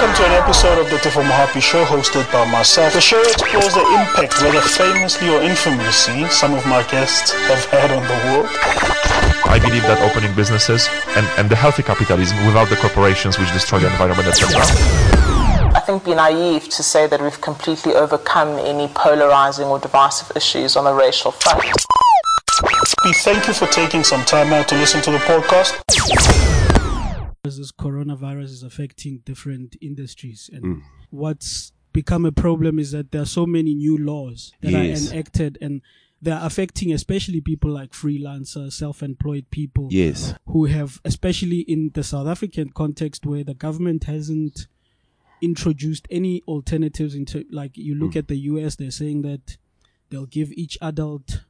[0.00, 2.94] Welcome to an episode of the Tifo Mohapi Show hosted by myself.
[2.94, 7.90] The show explores the impact, whether famously or infamously, some of my guests have had
[7.90, 8.48] on the world.
[9.44, 13.80] I believe that opening businesses and, and the healthy capitalism without the corporations which destroy
[13.80, 14.62] the environment, etc.
[15.76, 20.76] I think be naive to say that we've completely overcome any polarizing or divisive issues
[20.76, 21.60] on the racial front.
[23.04, 26.39] We thank you for taking some time out to listen to the podcast.
[27.42, 30.82] This coronavirus is affecting different industries, and mm.
[31.08, 35.10] what's become a problem is that there are so many new laws that Yes.
[35.10, 35.80] are enacted, and
[36.20, 40.34] they're affecting especially people like freelancers, self-employed people, Yes.
[40.48, 44.66] who have, especially in the South African context, where the government hasn't
[45.40, 48.18] introduced any alternatives into like you look mm.
[48.18, 49.56] at the US, they're saying that
[50.10, 51.40] they'll give each adult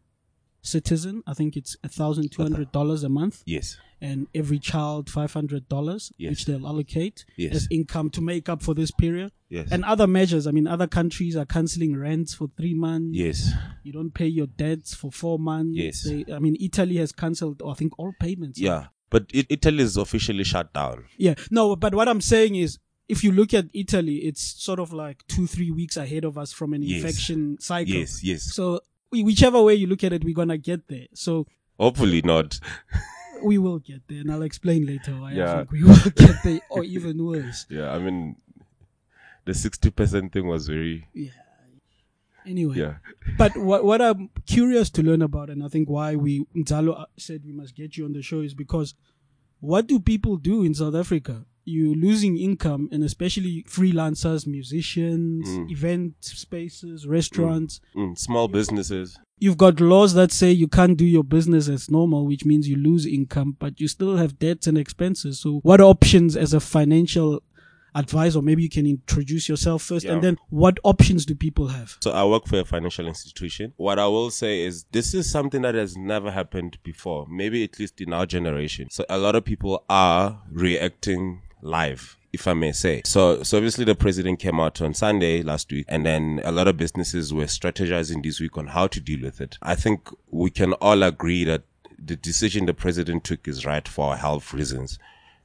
[0.62, 3.76] citizen, I think it's a thousand two hundred dollars a month, Yes.
[4.00, 6.30] and every child five hundred dollars, Yes.
[6.30, 7.54] which they'll allocate Yes.
[7.54, 9.32] as income to make up for this period.
[9.48, 9.68] Yes.
[9.72, 10.46] And other measures.
[10.46, 13.16] I mean, other countries are canceling rents for three months.
[13.18, 13.50] yes.
[13.82, 15.76] You don't pay your debts for four months.
[15.76, 16.04] Yes.
[16.04, 18.60] They, I mean, Italy has cancelled, I think, all payments.
[18.60, 18.86] Yeah.
[19.10, 21.06] But it, Italy is officially shut down.
[21.18, 21.34] Yeah.
[21.50, 25.26] No, but what I'm saying is, if you look at Italy, it's sort of like
[25.26, 27.02] two, three weeks ahead of us from an Yes.
[27.02, 27.92] infection cycle.
[27.92, 28.22] Yes.
[28.22, 28.42] Yes.
[28.54, 28.80] So
[29.12, 31.06] whichever way you look at it, we're gonna get there.
[31.14, 31.46] So
[31.78, 32.60] Hopefully not.
[33.42, 35.56] we will get there, and I'll explain later why I Yeah.
[35.56, 37.66] think we will get there, or even worse.
[37.70, 37.90] Yeah.
[37.92, 38.36] I mean,
[39.46, 41.30] the 60% thing was very, yeah.
[42.46, 42.94] Anyway, yeah.
[43.38, 47.06] but what what I'm curious to learn about, and I think why we Nzalo uh,
[47.18, 48.94] said we must get you on the show is because
[49.60, 51.44] what do people do in South Africa?
[51.70, 57.80] You losing income, and especially freelancers, musicians, event spaces, restaurants.
[57.96, 59.18] Mm, small businesses.
[59.38, 62.76] You've got laws that say you can't do your business as normal, which means you
[62.76, 65.40] lose income, but you still have debts and expenses.
[65.40, 67.42] So, what options as a financial
[67.94, 68.42] advisor?
[68.42, 71.96] Maybe you can introduce yourself first, and then what options do people have?
[72.00, 73.72] So I work for a financial institution.
[73.76, 77.78] What I will say is this is something that has never happened before, maybe at
[77.78, 78.88] least in our generation.
[78.90, 82.16] So a lot of people are reacting live.
[82.32, 83.02] If I may say.
[83.04, 86.68] So, so obviously the president came out on Sunday last week and then a lot
[86.68, 89.58] of businesses were strategizing this week on how to deal with it.
[89.62, 91.64] I think we can all agree that
[91.98, 94.96] the decision the president took is right for health reasons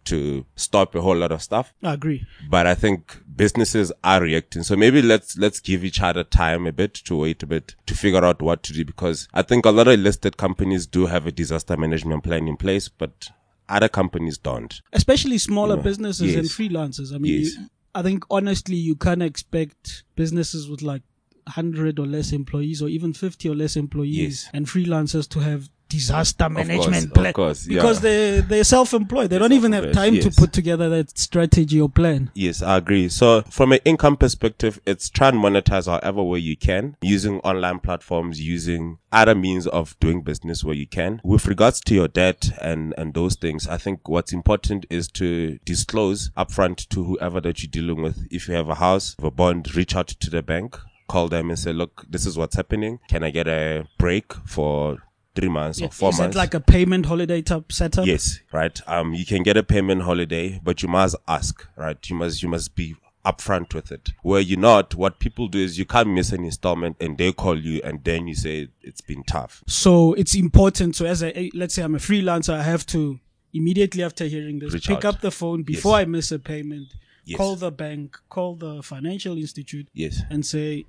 [0.06, 2.26] to stop a whole lot of stuff I agree.
[2.48, 4.62] but I think businesses are reacting.
[4.62, 7.96] So maybe let's let's give each other time a bit to wait a bit to
[7.96, 11.26] figure out what to do because I think a lot of listed companies do have
[11.26, 13.30] a disaster management plan in place, but
[13.70, 14.82] other companies don't.
[14.94, 15.82] especially smaller Yeah.
[15.84, 17.14] businesses and freelancers.
[17.14, 17.56] I mean, Yes.
[17.56, 21.02] you, I think honestly, you can't expect businesses with like
[21.48, 24.50] 100 or less employees or even 50 or less employees Yes.
[24.54, 27.82] and freelancers to have disaster management of plan course, yeah.
[27.82, 31.90] because they they're self-employed they don't even have time to put together that strategy or
[31.90, 33.10] plan Yes, I agree.
[33.10, 37.80] So from an income perspective, it's try and monetize however way you can using online
[37.80, 41.22] platforms, using other means of doing business where you can.
[41.24, 45.58] With regards to your debt and, and those things, I think what's important is to
[45.66, 48.28] disclose upfront to whoever that you're dealing with.
[48.30, 50.78] If you have a house, have a bond, reach out to the bank,
[51.08, 53.00] call them and say, look, this is what's happening.
[53.08, 54.98] Can I get a break for
[55.36, 56.36] three months or four is months?
[56.36, 58.80] it like a payment holiday type setup Yes, right.
[58.88, 61.98] Um, you can get a payment holiday, but you must ask, right?
[62.10, 64.10] You must, you must be upfront with it.
[64.22, 67.60] Where you're not, what people do is you can't miss an installment and they call
[67.60, 69.64] you and then you say it's been tough.
[69.68, 73.20] so it's important so as a let's say i'm a freelancer i have to
[73.54, 75.16] immediately after hearing this Reach pick out.
[75.16, 76.02] up the phone before Yes.
[76.02, 76.88] i miss a payment
[77.24, 77.38] Yes.
[77.38, 80.22] call the bank call the financial institute Yes.
[80.30, 80.86] and say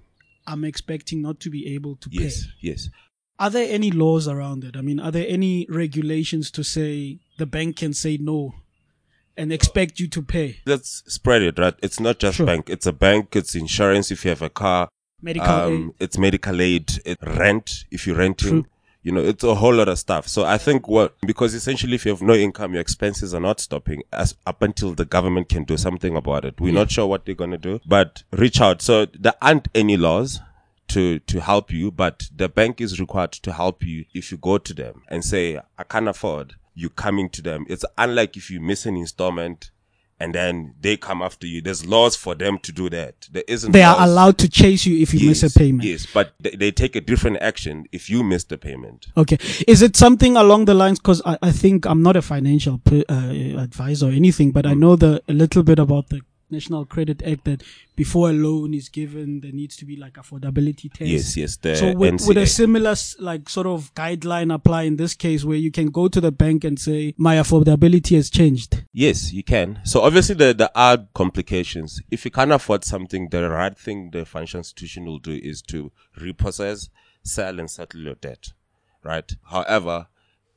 [0.46, 2.20] i'm expecting not to be able to Yes.
[2.20, 2.48] pay Yes.
[2.60, 2.90] Yes.
[3.38, 7.46] Are there any laws around it i mean are there any regulations to say the
[7.46, 8.54] bank can say no
[9.36, 11.74] and expect you to pay Let's spread it, right?
[11.82, 12.46] It's not just Sure.
[12.46, 12.70] bank.
[12.70, 13.36] It's a bank.
[13.36, 14.88] It's insurance if you have a car.
[15.20, 18.62] medical um, aid it's medical aid, it, rent if you're renting.
[18.62, 18.66] True.
[19.02, 20.26] You know, it's a whole lot of stuff.
[20.26, 23.60] So I think what because essentially, if you have no income, your expenses are not
[23.60, 26.60] stopping as up until the government can do something about it.
[26.60, 28.82] We're not sure what they're gonna do, but reach out.
[28.82, 30.40] So there aren't any laws
[30.88, 34.58] to to help you, but the bank is required to help you if you go
[34.58, 37.64] to them and say, "I can't afford." You coming to them.
[37.68, 39.70] It's unlike if you miss an installment.
[40.18, 41.60] And then they come after you.
[41.60, 43.28] There's laws for them to do that.
[43.30, 43.72] There isn't.
[43.72, 46.70] they are allowed to chase you if you miss a payment Yes, but they, they
[46.70, 49.08] take a different action if you miss the payment.
[49.14, 49.36] Okay.
[49.68, 50.98] Is it something along the lines?
[51.00, 53.12] Because I, I think I'm not a financial uh,
[53.58, 54.78] advisor or anything, but I Mm.
[54.78, 57.62] know the a little bit about the National Credit Act that
[57.94, 61.12] before a loan is given, there needs to be like affordability tests.
[61.12, 61.56] Yes, yes.
[61.56, 65.56] The So would, would a similar like sort of guideline apply in this case where
[65.56, 68.84] you can go to the bank and say my affordability has changed?
[68.92, 69.80] Yes, you can.
[69.84, 72.00] So obviously there, there are complications.
[72.10, 75.90] If you can't afford something, the right thing the financial institution will do is to
[76.20, 76.88] repossess,
[77.22, 78.52] sell and settle your debt.
[79.02, 79.32] Right?
[79.50, 80.08] However,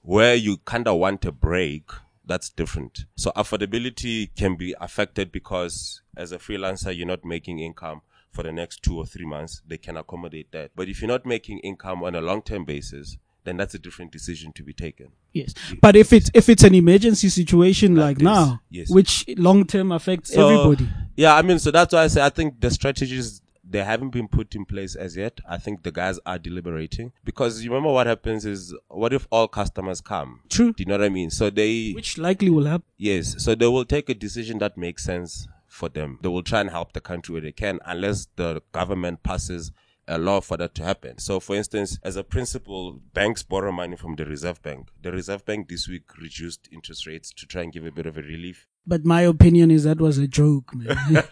[0.01, 1.83] where you kinda want a break,
[2.25, 3.05] that's different.
[3.15, 8.01] So affordability can be affected because as a freelancer you're not making income
[8.31, 10.71] for the next two or three months, they can accommodate that.
[10.75, 14.11] But if you're not making income on a long term basis, then that's a different
[14.11, 15.07] decision to be taken.
[15.33, 15.53] Yes.
[15.81, 18.89] But if it's if it's an emergency situation like, this, now, yes.
[18.89, 20.89] which long term affects So, everybody.
[21.15, 24.27] Yeah, I mean, so that's why I say I think the strategies they haven't been
[24.27, 25.39] put in place as yet.
[25.47, 29.47] I think the guys are deliberating because you remember what happens is what if all
[29.47, 30.41] customers come?
[30.49, 30.73] True.
[30.73, 31.29] Do you know what I mean?
[31.29, 32.87] So they Which likely will happen.
[32.97, 36.17] yes, so they will take a decision that makes sense for them.
[36.21, 39.71] They will try and help the country where they can, unless the government passes
[40.07, 41.19] a law for that to happen.
[41.19, 44.89] So, for instance, as a principle, banks borrow money from the Reserve Bank.
[44.99, 48.17] The Reserve Bank this week reduced interest rates to try and give a bit of
[48.17, 48.67] a relief.
[48.87, 51.23] But my opinion is that was a joke, man.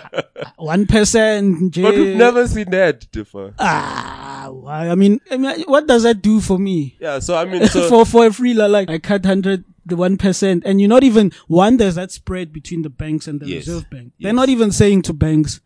[0.56, 1.74] One percent.
[1.74, 3.52] But we've never seen that differ.
[3.58, 4.88] Ah, why?
[4.88, 6.96] I mean, I mean, what does that do for me?
[7.00, 10.16] Yeah, so I mean, so for for a freelancer, like I cut hundred the one
[10.16, 11.76] percent, and you're not even one.
[11.76, 13.66] There's that spread between the banks and the Yes.
[13.66, 14.12] Reserve Bank.
[14.18, 15.60] They're not even saying to banks,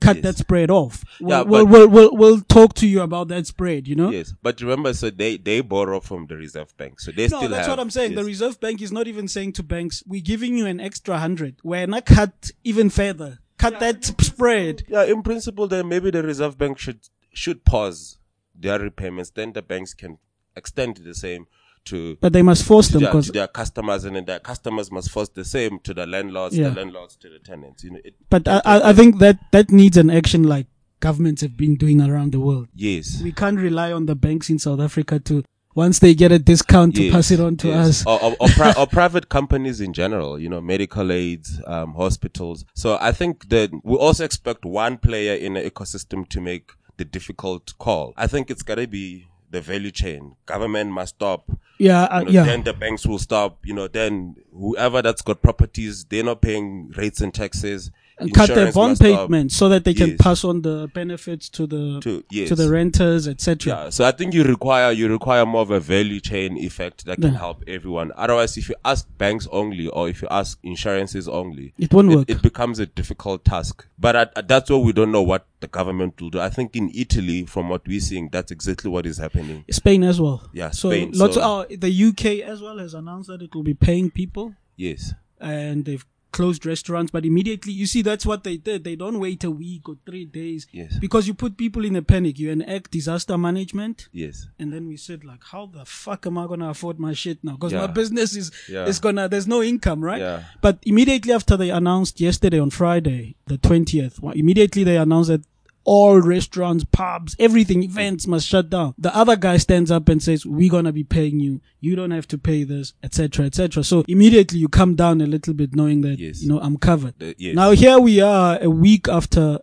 [0.00, 0.22] cut Yes.
[0.24, 1.04] that spread off.
[1.20, 3.86] We'll, Yeah, we'll, we'll, we'll we'll talk to you about that spread.
[3.88, 4.10] You know.
[4.10, 7.48] yes, but remember, so they they borrow from the Reserve Bank, so they No, still
[7.48, 7.76] that's have.
[7.76, 8.14] what I'm saying.
[8.14, 8.24] The.
[8.24, 11.56] Reserve Bank is not even saying to banks, "We're giving you an extra hundred.
[11.62, 13.38] We're not cut even further.
[13.58, 17.00] Cut that spread." yeah, in principle, then maybe the Reserve Bank should
[17.32, 18.18] should pause
[18.54, 19.30] their repayments.
[19.30, 20.18] Then the banks can
[20.56, 21.46] extend the same
[21.86, 22.16] to.
[22.20, 24.90] But they must force to them their, because to their customers, and then their customers
[24.90, 26.70] must force the same to the landlords, Yeah.
[26.70, 27.84] the landlords to the tenants.
[27.84, 30.66] You know, it, But I, I I think that that needs an action like
[31.00, 32.68] governments have been doing around the world.
[32.74, 35.44] yes, We can't rely on the banks in South Africa to
[35.76, 37.88] once they get a discount to Yes, pass it on to yes.
[37.88, 38.06] us.
[38.06, 42.64] or, or, or, pri- or private companies in general, you know, medical aids, um, hospitals.
[42.74, 47.04] So I think that we also expect one player in an ecosystem to make the
[47.04, 48.14] difficult call.
[48.16, 50.36] I think it's gotta be the value chain.
[50.46, 51.50] Government must stop.
[51.78, 52.44] Yeah, uh, You know, yeah.
[52.44, 53.64] Then the banks will stop.
[53.64, 57.90] You know, then whoever that's got properties, they're not paying rates and taxes.
[58.18, 60.16] And cut their bond payments so that they can Yes.
[60.20, 62.48] pass on the benefits to the To- yes.
[62.48, 63.72] to the renters, etc.
[63.72, 67.20] Yeah, so I think you require you require more of a value chain effect that
[67.20, 67.38] can Yeah.
[67.38, 68.12] help everyone.
[68.16, 72.30] Otherwise, if you ask banks only or if you ask insurances only, It won't work.
[72.30, 73.86] It, becomes a difficult task.
[73.98, 76.38] But at, at- that's what we don't know what the government will do.
[76.40, 79.64] I think in Italy, from what we're seeing, that's exactly what is happening.
[79.70, 80.42] Spain as well.
[80.52, 83.54] Yeah, so Spain, lots so- of oh, the UK as well has announced that it
[83.54, 86.04] will be paying people, Yes, and they've
[86.38, 87.10] closed restaurants.
[87.16, 88.78] But immediately, you see, that's what they did.
[88.84, 90.66] They don't wait a week or three days.
[90.80, 90.98] Yes.
[91.06, 92.38] Because you put people in a panic.
[92.38, 94.08] You enact disaster management.
[94.12, 97.38] yes, And then we said like, how the fuck am I gonna afford my shit
[97.42, 97.52] now?
[97.56, 97.86] Because Yeah.
[97.86, 98.86] my business is Yeah.
[98.90, 100.20] is gonna there's no income, right?
[100.28, 100.38] Yeah.
[100.66, 103.22] But immediately after they announced yesterday on Friday,
[103.52, 105.42] the twentieth, immediately they announced that
[105.84, 108.94] all restaurants, pubs, everything, events must shut down.
[108.98, 111.60] The other guy stands up and says, "We're gonna be paying you.
[111.80, 115.54] You don't have to pay this, etc., etc." So immediately you come down a little
[115.54, 116.42] bit, knowing that Yes.
[116.42, 117.14] you know I'm covered.
[117.18, 117.54] The- yes.
[117.54, 119.58] Now here we are, a week after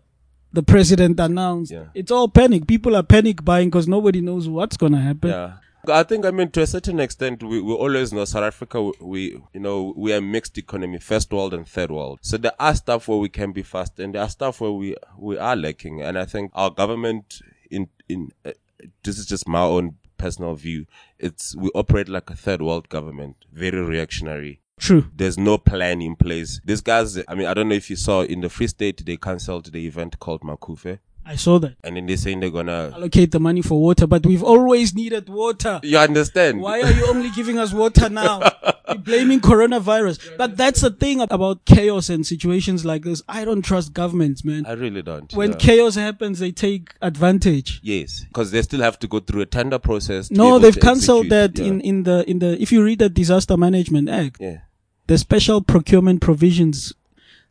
[0.52, 1.72] the president announced.
[1.72, 1.84] Yeah.
[1.94, 2.66] It's all panic.
[2.66, 5.30] People are panic buying because nobody knows what's gonna happen.
[5.30, 5.52] yeah.
[5.88, 9.42] I think I mean to a certain extent we, we always know South Africa we
[9.52, 12.20] you know we are mixed economy first world and third world.
[12.22, 14.94] So there are stuff where we can be fast and there are stuff where we
[15.18, 16.00] we are lacking.
[16.00, 17.40] And I think our government
[17.70, 18.52] in in uh,
[19.02, 20.86] this is just my own personal view.
[21.18, 24.60] It's we operate like a third world government very reactionary.
[24.78, 25.10] True.
[25.14, 26.60] there's no plan in place.
[26.64, 29.16] These guys I mean I don't know if you saw in the Free State they
[29.16, 31.76] cancelled the event called Macufe I saw that.
[31.84, 35.28] and then they're saying they're gonna Allocate the money for water, but we've always needed
[35.28, 35.80] water.
[35.82, 38.40] you understand Why are you only giving us water now?
[38.88, 40.36] You're blaming coronavirus.
[40.36, 43.22] But that's the thing about chaos and situations like this.
[43.28, 44.66] I don't trust governments, man.
[44.66, 45.56] I really don't When yeah.
[45.58, 47.80] chaos happens, they take advantage.
[47.82, 50.30] Yes, because they still have to go through a tender process.
[50.30, 51.66] No, they've cancelled that Yeah.
[51.66, 54.58] in, in the in the if you read the Disaster Management Act, yeah.
[55.06, 56.92] the special procurement provisions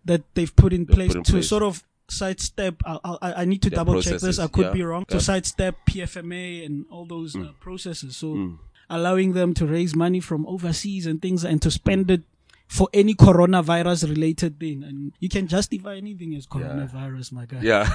[0.05, 1.47] that they've put in They've place put in to place.
[1.47, 2.75] sort of sidestep.
[2.85, 4.39] I, I, I need to Their double check this.
[4.39, 4.71] I could yeah.
[4.73, 5.05] be wrong.
[5.09, 5.17] Yeah.
[5.17, 7.49] To sidestep PFMA and all those Mm.
[7.49, 8.17] uh, processes.
[8.17, 8.57] So
[8.89, 12.21] allowing them to raise money from overseas and things and to spend it
[12.67, 14.83] for any coronavirus related thing.
[14.83, 17.59] And you can justify anything as coronavirus, my guy.
[17.61, 17.89] Yeah.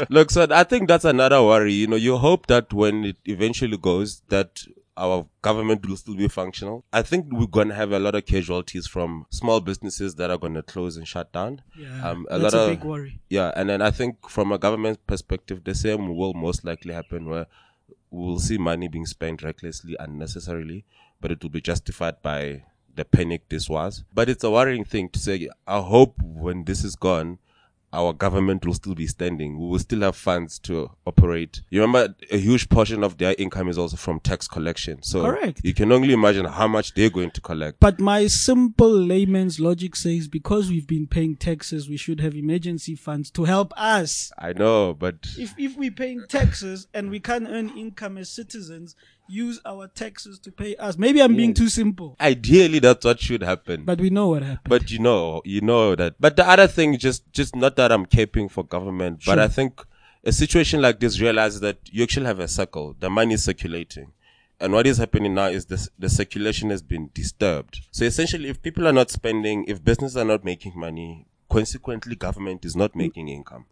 [0.10, 1.72] Look, so I think that's another worry.
[1.74, 4.62] You know, you hope that when it eventually goes, that
[5.00, 6.84] our government will still be functional.
[6.92, 10.62] I think we're gonna have a lot of casualties from small businesses that are gonna
[10.62, 11.62] close and shut down.
[11.76, 13.18] Yeah, Um, that's a big worry.
[13.30, 17.24] Yeah, and then I think from a government perspective, the same will most likely happen
[17.30, 17.46] where
[18.10, 20.84] we'll see money being spent recklessly, unnecessarily,
[21.20, 22.64] but it will be justified by
[22.94, 24.04] the panic this was.
[24.12, 25.48] But it's a worrying thing to say.
[25.66, 27.38] I hope when this is gone,
[27.92, 29.58] our government will still be standing.
[29.58, 31.62] We will still have funds to operate.
[31.70, 35.02] You remember a huge portion of their income is also from tax collection.
[35.02, 35.60] So Correct.
[35.64, 37.80] you can only imagine how much they're going to collect.
[37.80, 42.94] But my simple layman's logic says because we've been paying taxes, we should have emergency
[42.94, 44.30] funds to help us.
[44.38, 48.94] I know, but If if we're paying taxes and we can't earn income as citizens,
[49.30, 50.98] use our taxes to pay us.
[50.98, 51.56] Maybe I'm being mm.
[51.56, 53.84] too simple, ideally that's what should happen.
[53.84, 54.68] but we know what happened.
[54.68, 56.14] But you know, you know that.
[56.20, 59.82] But the other thing, just, just not that I'm caping for government, but I think
[60.24, 62.96] a situation like this realizes that you actually have a circle.
[62.98, 64.12] The money is circulating.
[64.62, 67.80] And what is happening now is this, the circulation has been disturbed.
[67.90, 72.66] So essentially, if people are not spending, if businesses are not making money, consequently, government
[72.66, 72.96] is not mm.
[72.96, 73.64] making income.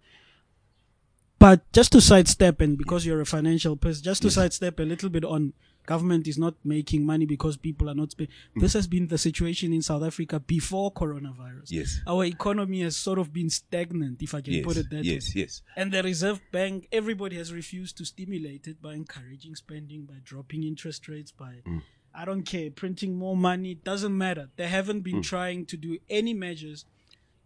[1.38, 5.08] But just to sidestep, and because you're a financial person, just to sidestep a little
[5.08, 5.52] bit on
[5.86, 8.34] government is not making money because people are not spending.
[8.56, 8.60] Mm.
[8.60, 11.70] This has been the situation in South Africa before coronavirus.
[11.70, 12.00] Yes.
[12.06, 15.06] Our economy has sort of been stagnant, if I can Yes, put it that yes,
[15.06, 15.14] way.
[15.14, 15.36] yes.
[15.36, 15.62] Yes.
[15.76, 20.62] And the Reserve Bank, everybody has refused to stimulate it by encouraging spending, by dropping
[20.64, 21.82] interest rates, by Mm.
[22.14, 23.70] I don't care, printing more money.
[23.72, 24.50] It doesn't matter.
[24.56, 25.04] They haven't Mm.
[25.04, 26.84] been trying to do any measures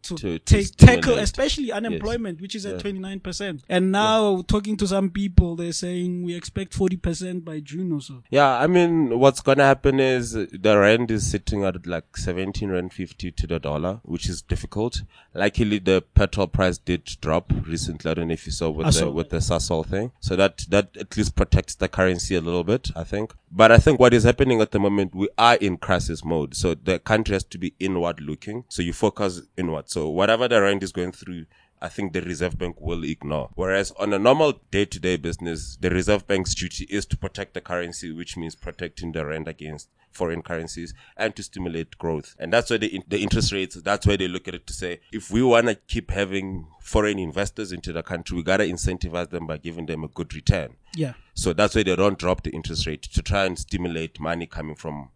[0.02, 3.62] to, To- to take tackle, especially unemployment, which is at twenty nine percent.
[3.68, 8.00] And now talking to some people, they're saying we expect forty percent by June or
[8.00, 8.22] so.
[8.30, 12.68] Yeah, I mean, what's gonna happen is uh, the rand is sitting at like 17
[12.70, 15.02] rand 50 to the dollar, which is difficult.
[15.34, 18.10] Luckily, the petrol price did drop recently.
[18.10, 20.12] I don't know if you saw with I the, saw with the Sasol thing.
[20.20, 23.32] So that, that at least protects the currency a little bit, I think.
[23.50, 26.54] But I think what is happening at the moment, we are in crisis mode.
[26.54, 28.64] So the country has to be inward looking.
[28.68, 29.88] So you focus inward.
[29.92, 31.44] So whatever the rand is going through,
[31.82, 33.50] I think the Reserve Bank will ignore.
[33.56, 37.52] Whereas on a normal day to day business, the Reserve Bank's duty is to protect
[37.54, 42.36] the currency, which means protecting the rand against foreign currencies and to stimulate growth.
[42.38, 44.72] And that's why the, in- the interest rates, that's why they look at it to
[44.72, 48.66] say, if we want to keep having foreign investors into the country, we got to
[48.66, 50.76] incentivize them by giving them a good return.
[50.94, 51.14] Yeah.
[51.34, 54.76] So that's why they don't drop the interest rate to try and stimulate money coming
[54.76, 55.10] from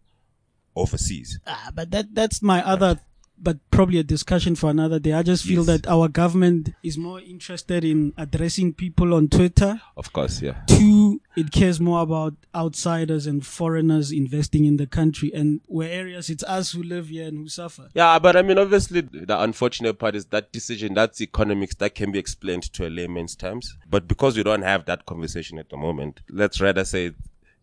[0.75, 1.39] overseas.
[1.47, 2.99] Ah, but that that's my other
[3.39, 5.13] but probably a discussion for another day.
[5.13, 5.81] I just feel Yes.
[5.81, 9.79] that our government is more interested in addressing people on Twitter.
[9.95, 10.61] Of course, yeah.
[10.67, 16.29] Two, it cares more about outsiders and foreigners investing in the country, and where areas
[16.29, 17.89] it's us who live here and who suffer.
[17.93, 22.11] Yeah, but I mean, obviously, the unfortunate part is that decision, that's economics, that can
[22.11, 23.77] be explained to a layman's terms.
[23.89, 27.11] But because we don't have that conversation at the moment, let's rather say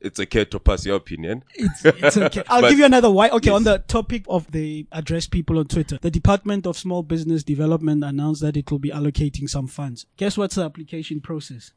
[0.04, 1.42] it's okay to pass your opinion.
[1.54, 2.42] It's, it's okay.
[2.48, 3.28] I'll But- give you another why.
[3.30, 3.56] Okay, Yes.
[3.56, 8.04] on the topic of the address people on Twitter, the Department of Small Business Development
[8.04, 10.06] announced that it will be allocating some funds.
[10.16, 11.72] Guess what's the application process?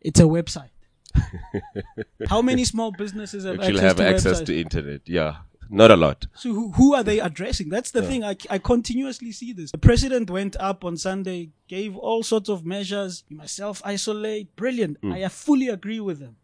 [0.00, 0.70] It's a website.
[2.28, 4.46] How many small businesses have Actually, access have to access websites?
[4.46, 5.00] to internet.
[5.06, 5.36] Yeah,
[5.70, 6.26] not a lot.
[6.34, 7.68] So who, who are they addressing?
[7.70, 8.22] That's the thing.
[8.24, 9.70] I, I continuously see this.
[9.72, 13.24] The president went up on Sunday, gave all sorts of measures.
[13.28, 14.54] You must self isolate.
[14.56, 15.00] Brilliant.
[15.00, 15.24] Mm.
[15.24, 16.36] I fully agree with them.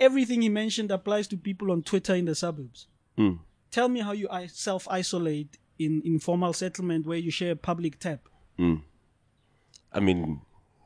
[0.00, 2.86] Everything he mentioned applies to people on Twitter in the suburbs.
[3.18, 3.40] Mm.
[3.70, 8.20] Tell me how you self isolate in informal settlement where you share a public tap.
[9.92, 10.40] I mean,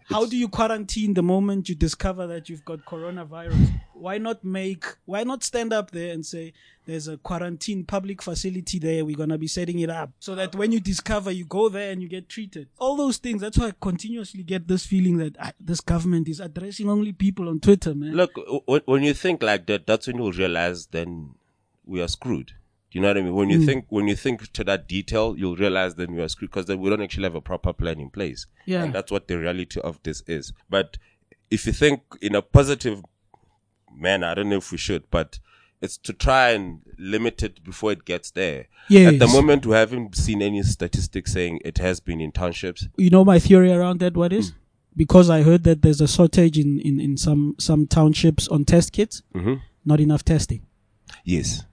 [0.05, 3.81] How do you quarantine the moment you discover that you've got coronavirus?
[4.03, 6.53] Why not make, why not stand up there and say,
[6.87, 10.11] there's a quarantine public facility there, we're gonna be setting it up.
[10.19, 12.67] So that when you discover, you go there and you get treated.
[12.79, 16.41] All those things, that's why I continuously get this feeling that ah, this government is
[16.41, 18.15] addressing only people on Twitter, man.
[18.15, 21.35] look, w- when you think like that, that's when you'll realize then
[21.87, 22.49] we are screwed.
[22.91, 23.35] Do you know what I mean?
[23.35, 23.67] When you Hmm.
[23.67, 26.81] think, when you think to that detail, you'll realize then we are screwed because then
[26.81, 28.47] we don't actually have a proper plan in place.
[28.67, 28.83] Yeah.
[28.83, 30.53] And that's what the reality of this is.
[30.69, 30.99] But
[31.51, 33.03] if you think in a positive
[33.97, 35.39] manner, I don't know if we should, but
[35.81, 38.67] it's to try and limit it before it gets there.
[38.91, 42.89] At the moment, we haven't seen any statistics saying it has been in townships.
[42.97, 44.47] you know my theory around that, What is?
[44.49, 44.53] Is?
[44.95, 48.93] Because I heard that there's a shortage in, in, in some, some townships on test
[48.93, 50.65] kits, hmm not enough testing.
[51.25, 51.65] Yes.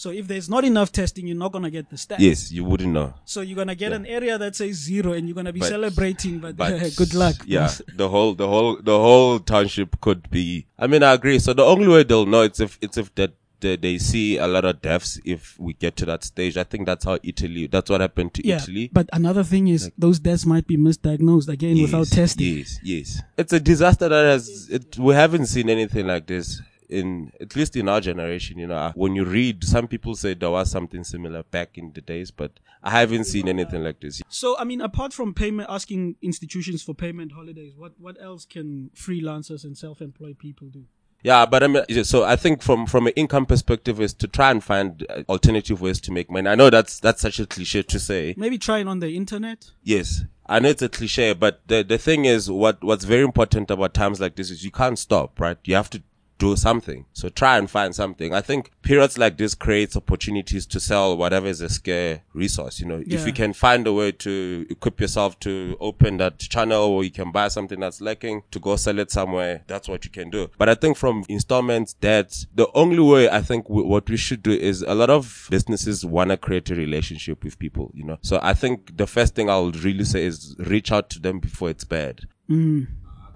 [0.00, 2.20] So if there's not enough testing, you're not gonna get the stats.
[2.20, 3.12] Yes, you wouldn't know.
[3.26, 6.38] So you're gonna get an area that says zero, and you're gonna be But- celebrating.
[6.38, 7.36] But, But good luck.
[7.46, 10.66] Yeah, the whole, the whole, the whole township could be.
[10.78, 11.38] I mean, I agree.
[11.38, 14.46] So the only way they'll know it's if it's if that they, they see a
[14.46, 16.56] lot of deaths if we get to that stage.
[16.56, 17.66] I think that's how Italy.
[17.66, 18.56] That's what happened to Yeah.
[18.56, 18.88] Italy.
[18.90, 22.56] But another thing is those deaths might be misdiagnosed again without testing.
[22.56, 23.22] Yes, yes.
[23.36, 24.68] It's a disaster that has.
[24.70, 28.92] It, we haven't seen anything like this in at least in our generation, you know,
[28.94, 32.60] when you read, some people say there was something similar back in the days, but
[32.82, 34.22] I haven't seen anything like this.
[34.28, 38.90] So, I mean, apart from payment, asking institutions for payment holidays, what, what else can
[38.94, 40.84] freelancers and self-employed people do?
[41.22, 44.50] Yeah, but I mean, so I think from from an income perspective is to try
[44.50, 46.48] and find uh, alternative ways to make money.
[46.48, 48.34] I know that's that's such a cliche to say.
[48.38, 49.70] Maybe trying on the internet.
[49.82, 53.70] Yes, I know it's a cliche, but the the thing is, what what's very important
[53.70, 55.58] about times like this is you can't stop, right?
[55.64, 56.02] You have to
[56.40, 57.04] do something.
[57.12, 58.34] So try and find something.
[58.34, 62.80] I think periods like this creates opportunities to sell whatever is a scare resource.
[62.80, 63.18] You know, Yeah.
[63.18, 67.10] if you can find a way to equip yourself to open that channel or you
[67.10, 70.48] can buy something that's lacking to go sell it somewhere, that's what you can do.
[70.58, 74.42] But I think from installments, debts, the only way I think w- what we should
[74.42, 78.18] do is a lot of businesses want to create a relationship with people, you know.
[78.22, 81.68] So I think the first thing I'll really say is reach out to them before
[81.68, 82.22] it's bad.
[82.48, 82.86] Mm.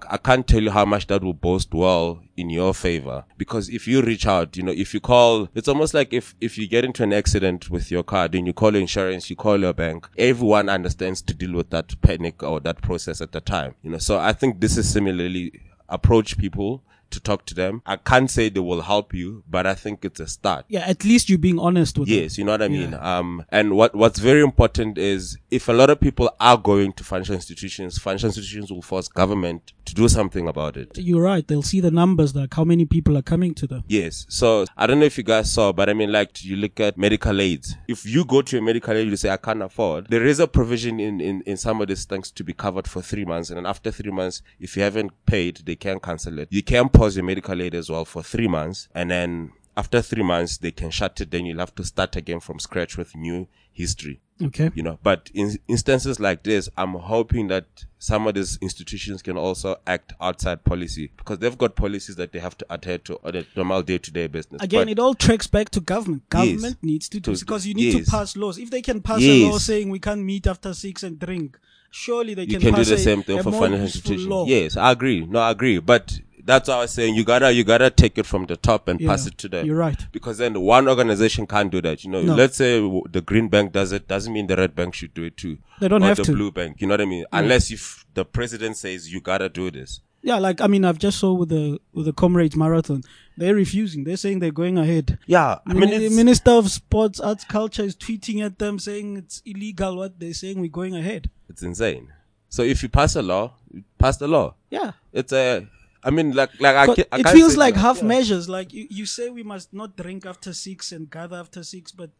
[0.09, 3.25] I can't tell you how much that will boast well in your favor.
[3.37, 6.57] Because if you reach out, you know, if you call, it's almost like if, if
[6.57, 9.59] you get into an accident with your car, then you call your insurance, you call
[9.59, 13.75] your bank, everyone understands to deal with that panic or that process at the time,
[13.83, 13.97] you know.
[13.97, 16.83] So I think this is similarly approach people
[17.15, 17.81] to talk to them.
[17.85, 20.65] I can't say they will help you, but I think it's a start.
[20.67, 22.17] Yeah, at least you're being honest with them.
[22.17, 22.93] Yes, you know what I mean.
[22.93, 27.03] Um, and what what's very important is if a lot of people are going to
[27.03, 30.97] financial institutions, financial institutions will force government to do something about it.
[30.97, 31.47] You're right.
[31.47, 33.83] They'll see the numbers, like how many people are coming to them.
[33.87, 34.25] Yes.
[34.29, 36.97] So I don't know if you guys saw, but I mean, like you look at
[36.97, 37.75] medical aids.
[37.87, 40.07] If you go to a medical aid, you say I can't afford.
[40.09, 43.01] There is a provision in in in some of these things to be covered for
[43.01, 46.47] three months, and then after three months, if you haven't paid, they can cancel it.
[46.51, 50.23] You can pause your medical aid as well for three months, and then after three
[50.23, 51.31] months, they can shut it.
[51.31, 54.71] Then you'll have to start again from scratch with new history Okay.
[54.73, 57.65] you know but in instances like this i'm hoping that
[57.99, 62.39] some of these institutions can also act outside policy because they've got policies that they
[62.39, 65.69] have to adhere to on a normal day-to-day business Again, But- it all tracks back
[65.71, 66.23] to government.
[66.33, 66.45] Yes.
[66.47, 68.05] Government needs to do To- because you need yes.
[68.05, 68.57] to pass laws.
[68.57, 71.57] If they can pass a law saying we can't meet after six and drink,
[71.91, 74.45] surely they you can, can do the same thing for financial institutions law.
[74.45, 77.15] yes i agree no i agree but that's what I was saying.
[77.15, 79.65] You gotta, you gotta take it from the top and Yeah, pass it to them.
[79.65, 79.99] you're right.
[80.11, 82.03] Because then one organization can't do that.
[82.03, 82.35] You know, No.
[82.35, 82.79] let's say
[83.11, 85.57] the green bank does it, doesn't mean the red bank should do it too.
[85.79, 86.33] They don't or have the to.
[86.33, 86.79] blue bank.
[86.81, 87.25] You know what I mean?
[87.31, 90.01] Unless if the president says you gotta do this.
[90.21, 93.03] Yeah, like I mean, I've just saw with the with the Comrades Marathon,
[93.37, 94.05] they're refusing.
[94.05, 95.19] They're saying they're going ahead.
[95.27, 99.43] Yeah, I mean, it's, Minister of Sports, Arts, Culture is tweeting at them saying it's
[99.45, 99.97] illegal.
[99.97, 101.29] What they're saying, we're going ahead.
[101.47, 102.07] it's insane.
[102.49, 103.53] So if you pass a law,
[103.99, 104.55] pass the law.
[104.71, 104.93] Yeah.
[105.13, 105.67] It's a.
[106.05, 107.81] I mean, like, like I, But ca- I it feels like no.
[107.81, 108.03] half Yeah.
[108.15, 108.47] measures.
[108.47, 112.11] Like you, you say we must not drink after six and gather after six, but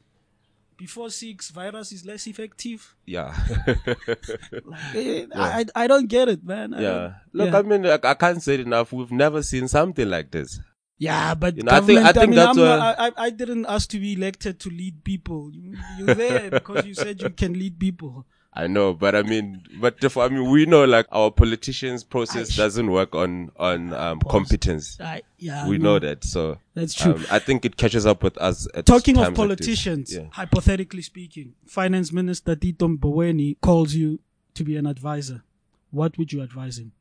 [0.78, 2.96] before six, virus is less effective.
[3.06, 3.32] Yeah,
[4.96, 6.74] Eh, I, I I don't get it, man.
[6.74, 6.90] I yeah.
[6.92, 7.60] don't- Look, yeah.
[7.60, 8.92] I mean, like, I can't say it enough.
[8.92, 10.60] We've never seen something like this.
[10.98, 13.30] Yeah, but You know, I think- I think mean, that's I'm where- I, I I
[13.30, 15.52] didn't ask to be elected to lead people.
[15.54, 18.26] You, you're there because you said you can lead people.
[18.58, 22.52] I know, but I mean, but if, I mean, we know like our politicians' process
[22.52, 22.58] Aish.
[22.58, 24.98] doesn't work on on um, competence.
[25.02, 27.16] I, yeah, We no, know that, so That's true.
[27.16, 28.66] Um, I think it catches up with us.
[28.74, 30.28] At Talking of times like politicians, yeah.
[30.32, 34.20] hypothetically speaking, Finance Minister Tito Mboweni calls you
[34.54, 35.44] to be an advisor.
[35.92, 36.94] What would you advise him?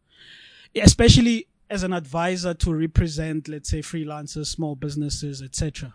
[0.74, 5.94] Especially as an advisor to represent, let's say, freelancers, small businesses, etc.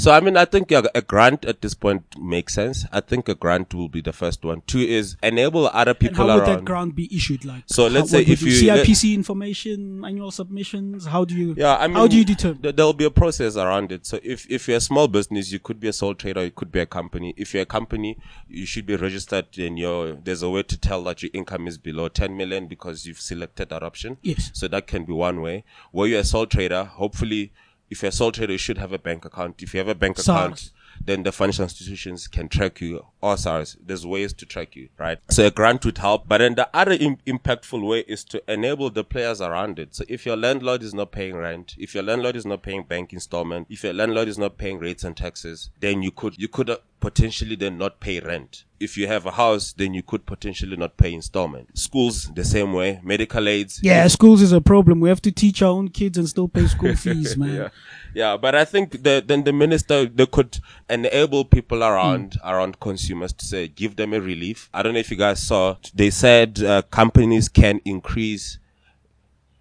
[0.00, 2.86] So I mean, I think a grant at this point makes sense.
[2.90, 4.62] I think a grant will be the first one.
[4.66, 7.44] Two is enable other And people how would that grant be issued?
[7.44, 11.04] Like, So let's how- say if you- CIPC information, annual submissions.
[11.04, 11.54] How do you?
[11.54, 12.62] Yeah, I mean, how do you determine?
[12.62, 14.06] th- There'll be a process around it.
[14.06, 16.72] So if, if you're a small business, you could be a sole trader, you could
[16.72, 17.34] be a company.
[17.36, 18.16] If you're a company,
[18.48, 21.76] you should be registered and your, there's a way to tell that your income is
[21.76, 24.16] below 10 million because you've selected that option.
[24.22, 24.50] Yes.
[24.54, 25.64] So that can be one way.
[25.92, 27.52] Where you're a sole trader, hopefully,
[27.90, 29.62] if you're a sole trader, you should have a bank account.
[29.62, 30.28] If you have a bank SARS.
[30.28, 30.70] account,
[31.02, 33.76] then the financial institutions can track you or SARS.
[33.84, 35.18] There's ways to track you, right?
[35.30, 36.28] So a grant would help.
[36.28, 39.94] But then the other Im- impactful way is to enable the players around it.
[39.94, 43.12] So if your landlord is not paying rent, if your landlord is not paying bank
[43.12, 46.70] installment, if your landlord is not paying rates and taxes, then you could, you could
[46.70, 48.64] uh, potentially then not pay rent.
[48.78, 51.76] If you have a house, then you could potentially not pay installment.
[51.78, 53.00] Schools, the same way.
[53.02, 53.80] Medical aids.
[53.82, 55.00] Yeah, schools is a problem.
[55.00, 57.54] We have to teach our own kids and still pay school fees, man.
[57.54, 57.68] yeah,
[58.14, 58.36] yeah.
[58.38, 63.44] But I think the, then the minister they could enable people around around consumers to
[63.44, 64.70] say give them a relief.
[64.72, 65.76] I don't know if you guys saw.
[65.94, 68.59] They said uh, companies can increase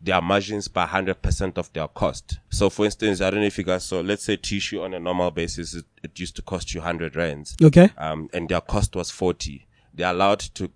[0.01, 2.39] their margins by hundred percent of their cost.
[2.49, 3.99] So, for instance, I don't know if you guys saw.
[3.99, 7.57] Let's say tissue on a normal basis, it, it used to cost you hundred rands,
[7.61, 7.89] Okay.
[7.97, 9.67] um, and their cost was forty.
[9.93, 10.71] They're allowed to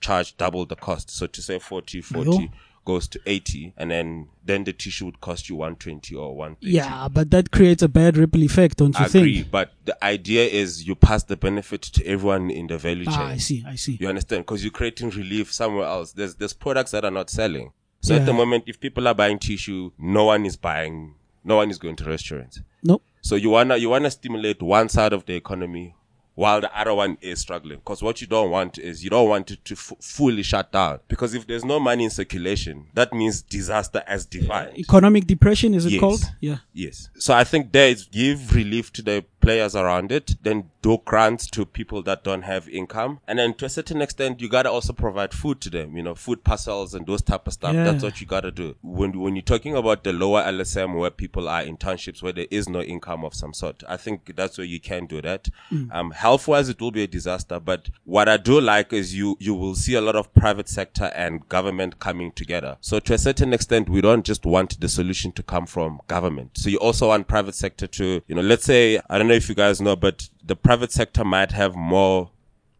[0.00, 1.10] charge double the cost.
[1.10, 2.48] So to say 40, 40, Yo.
[2.84, 7.06] goes to 80 and then then the tissue would cost you 120 or 130 Yeah,
[7.08, 9.50] but that creates a bad ripple effect, don't you I agree think?
[9.52, 13.28] but the idea is you pass the benefit to everyone in the value chain Ah,
[13.28, 13.96] I see, I see.
[14.00, 17.70] you understand because you're creating relief somewhere else there's there's products that are not selling
[18.02, 21.70] so at the moment if people are buying tissue no one is buying no one
[21.70, 23.02] is going to restaurants Nope.
[23.20, 25.94] so you wanna you wanna stimulate one side of the economy
[26.34, 27.76] while the other one is struggling.
[27.76, 31.00] Because what you don't want is you don't want it to f- fully shut down.
[31.06, 34.78] Because if there's no money in circulation, that means disaster as defined.
[34.78, 36.00] Economic depression, is it Yes.
[36.00, 36.22] called?
[36.40, 36.56] Yeah.
[36.72, 37.10] Yes.
[37.18, 41.46] So I think there is give relief to the players around it, then do grants
[41.48, 43.20] to people that don't have income.
[43.28, 46.14] And then to a certain extent, you gotta also provide food to them, you know,
[46.14, 47.74] food parcels and those type of stuff.
[47.74, 47.84] Yeah.
[47.84, 48.76] That's what you gotta do.
[48.82, 52.46] When, when you're talking about the lower LSM where people are in townships where there
[52.50, 55.48] is no income of some sort, I think that's where you can do that.
[55.90, 57.60] Um, health wise, it will be a disaster.
[57.60, 61.10] But what I do like is you, you will see a lot of private sector
[61.14, 62.76] and government coming together.
[62.80, 66.58] So to a certain extent, we don't just want the solution to come from government.
[66.58, 69.48] So you also want private sector to, you know, let's say, I don't know if
[69.48, 72.30] you guys know, but the private sector might have more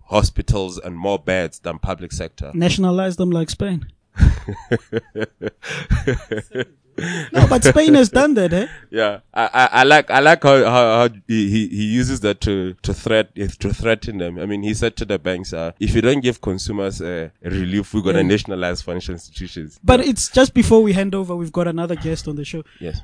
[0.07, 2.51] hospitals and more beds than public sector.
[2.55, 3.87] Nationalize them like Spain.
[7.33, 8.67] no, but Spain has done that, eh?
[8.91, 12.75] Yeah, I, I, I like I like how, how, how he, he uses that to
[12.83, 14.39] to threat to threaten them.
[14.39, 17.95] I mean, he said to the banks, uh, if you don't give consumers uh, relief,
[17.95, 18.25] we're gonna Yeah.
[18.25, 19.81] nationalize financial institutions.
[19.83, 22.63] But it's just before we hand over, we've got another guest on the show.
[22.79, 23.01] yes,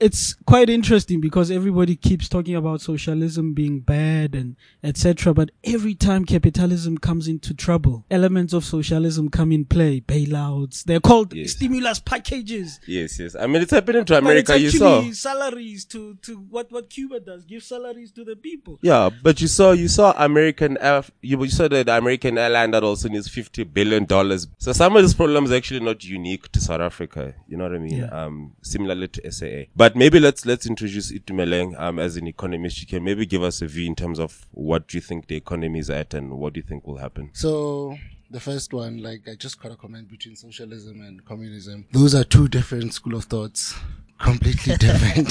[0.00, 5.34] It's quite interesting because everybody keeps talking about socialism being bad and etc.
[5.34, 10.00] But every time capitalism comes into trouble, elements of socialism come in play.
[10.00, 10.84] Bailouts.
[10.84, 11.52] They're called Yes.
[11.52, 12.78] stimulus packages.
[12.86, 13.34] yes, yes.
[13.34, 14.54] I mean, it's happening to But America.
[14.54, 15.10] it's You saw.
[15.10, 18.78] salaries to, to what, what Cuba does, give salaries to the people.
[18.82, 22.70] Yeah, but you saw you saw American Air, you, you saw that the American airline
[22.70, 24.46] that also needs fifty billion dollars.
[24.58, 27.34] So some of these problems are actually not unique to South Africa.
[27.48, 27.98] You know what I mean?
[27.98, 28.06] Yeah.
[28.26, 29.64] Um, similarly to SAA.
[29.74, 32.80] But maybe let's let's introduce Itumeleng um as an economist.
[32.80, 35.36] You can maybe give us a view in terms of what do you think the
[35.36, 37.30] economy is at and what do you think will happen.
[37.32, 37.96] So
[38.30, 41.86] the first one, like I just got a comment between socialism and communism.
[41.92, 43.74] Those are two different school of thoughts.
[44.18, 45.30] Completely different.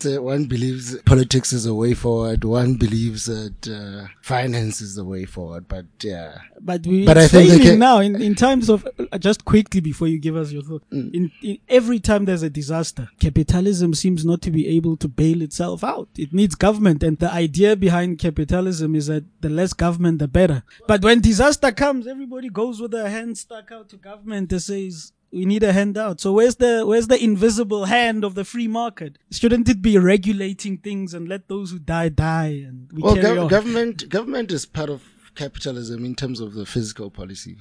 [0.00, 2.42] so one believes politics is the way forward.
[2.44, 5.68] One believes that uh, finance is the way forward.
[5.68, 9.18] But yeah, But we But I think they can- now in, in times of uh,
[9.18, 10.82] just quickly before you give us your thought.
[10.90, 11.14] Mm.
[11.14, 15.42] In, in every time there's a disaster, capitalism seems not to be able to bail
[15.42, 16.08] itself out.
[16.16, 20.62] It needs government, and the idea behind capitalism is that the less government, the better.
[20.88, 25.12] But when disaster comes, everybody goes with their hand stuck out to government and says.
[25.32, 26.20] We need a handout.
[26.20, 29.18] So where's the where's the invisible hand of the free market?
[29.30, 33.36] Shouldn't it be regulating things and let those who die die and we well, carry
[33.36, 33.48] gov- on?
[33.48, 35.02] government government is part of
[35.36, 37.56] capitalism in terms of the fiscal policy.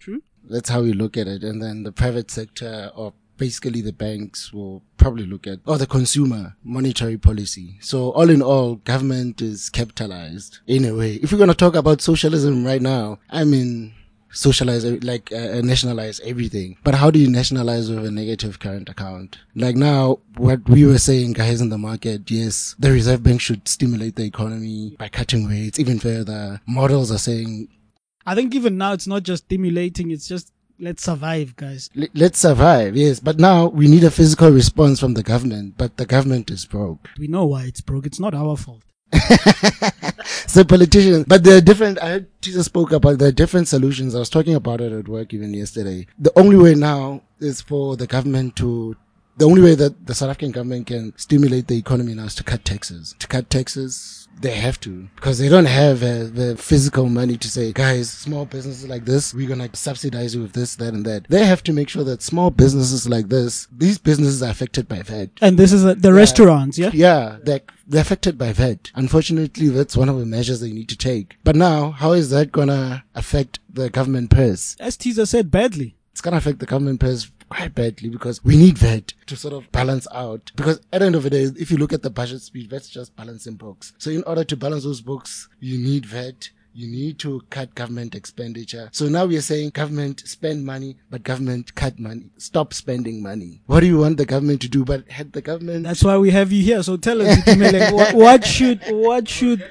[0.00, 0.22] True.
[0.48, 1.44] That's how we look at it.
[1.44, 5.86] And then the private sector or basically the banks will probably look at, or the
[5.86, 7.76] consumer monetary policy.
[7.80, 11.14] So all in all, government is capitalized in a way.
[11.14, 13.94] If we're going to talk about socialism right now, I mean,
[14.32, 16.76] socialize, like, uh, nationalize everything.
[16.84, 19.38] But how do you nationalize with a negative current account?
[19.54, 23.68] Like now, what we were saying, guys in the market, yes, the Reserve Bank should
[23.68, 26.60] stimulate the economy by cutting rates even further.
[26.66, 27.68] Models are saying
[28.24, 31.90] I think even now it's not just stimulating, it's just let's survive, guys.
[31.96, 33.20] L- let's survive, yes.
[33.20, 37.08] But now we need a fiscal response from the government, but the government is broke.
[37.18, 38.06] We know why it's broke.
[38.06, 38.82] It's not our fault.
[40.46, 44.14] So politicians, but there are different, I heard Jesus spoke about are different solutions.
[44.14, 46.06] I was talking about it at work even yesterday.
[46.18, 48.96] The only way now is for the government to,
[49.36, 52.44] the only way that the South African government can stimulate the economy now is to
[52.44, 53.14] cut taxes.
[53.18, 57.48] To cut taxes, they have to because they don't have uh, the physical money to
[57.48, 61.06] say, guys, small businesses like this, we're going to subsidize you with this, that, and
[61.06, 61.26] that.
[61.28, 65.02] They have to make sure that small businesses like this, these businesses are affected by
[65.02, 65.30] VAT.
[65.40, 66.90] And this is uh, the restaurants, yeah?
[66.92, 68.90] Yeah, they're, they're affected by VAT.
[68.94, 71.36] Unfortunately, that's one of the measures they need to take.
[71.44, 74.76] But now, how is that gonna affect the government purse?
[74.80, 75.96] As Teaser said, badly.
[76.10, 79.70] It's gonna affect the government purse quite badly because we need VAT to sort of
[79.72, 80.50] balance out.
[80.56, 82.88] Because at the end of the day, if you look at the budget speech, that's
[82.88, 83.92] just balancing books.
[83.98, 86.50] So in order to balance those books, you need VAT.
[86.74, 88.88] You need to cut government expenditure.
[88.92, 92.30] So now we are saying government spend money, but government cut money.
[92.38, 93.60] Stop spending money.
[93.66, 94.82] What do you want the government to do?
[94.82, 96.82] But had the government That's why we have you here.
[96.82, 97.46] So tell us,
[97.92, 99.68] what, what should, what should,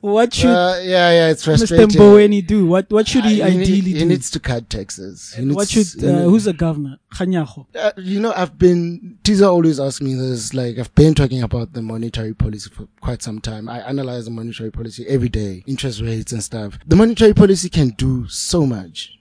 [0.00, 1.58] what should Uh, yeah, yeah, it's Mr.
[1.58, 1.88] frustrating.
[1.88, 2.66] Mboweni do?
[2.66, 3.98] What, what should he Uh, ideally he do?
[3.98, 5.34] He needs to cut taxes.
[5.36, 6.98] He needs, what should, he uh, who's the governor?
[7.14, 7.66] Kganyago.
[7.74, 11.72] Uh, you know, I've been, Tiza always asks me this, like, I've been talking about
[11.72, 13.68] the monetary policy for quite some time.
[13.68, 16.78] I analyze the monetary policy every day, interest rates and stuff.
[16.86, 19.15] The monetary policy can do so much.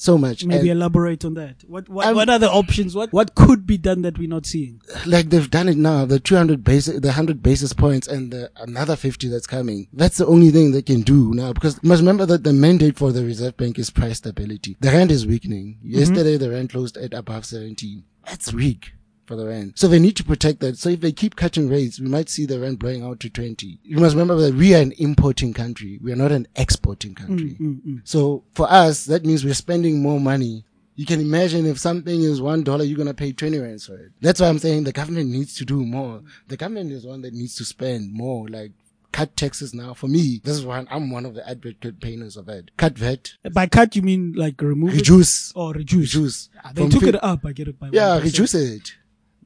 [0.00, 0.44] So much.
[0.44, 1.62] Maybe And, elaborate on that.
[1.66, 2.94] What what, I'm- what are the options?
[2.94, 4.80] What what could be done that we're not seeing?
[5.06, 8.96] like they've done it now, the 200 basis, the 100 basis points and the another
[8.96, 9.88] 50 that's coming.
[9.92, 12.96] That's the only thing they can do now because you must remember that the mandate
[12.96, 14.76] for the Reserve Bank is price stability.
[14.80, 15.78] The rand is weakening.
[15.84, 15.98] Mm-hmm.
[15.98, 18.04] Yesterday the rand closed at above 17.
[18.26, 18.92] That's weak.
[19.30, 19.74] For the rand.
[19.76, 20.76] So they need to protect that.
[20.76, 23.78] So if they keep cutting rates, we might see the rand blowing out to 20.
[23.84, 26.00] You must remember that we are an importing country.
[26.02, 27.56] We are not an exporting country.
[28.02, 30.64] So for us, that means we're spending more money
[30.96, 34.10] you can imagine if something is one dollar, you're gonna pay twenty rands for it.
[34.20, 36.20] That's why I'm saying the government needs to do more.
[36.48, 38.46] The government is one that needs to spend more.
[38.48, 38.72] Like
[39.10, 39.94] cut taxes now.
[39.94, 40.86] For me, this is one.
[40.90, 42.70] I'm one of the advocate painters of it.
[42.76, 46.14] Cut VAT, By cut, you mean like remove it reduce, or reduce?
[46.14, 46.48] reduce.
[46.62, 47.46] Ah, They From took fif- it up.
[47.46, 48.22] I get it by Yeah, 1%.
[48.24, 48.92] reduce it.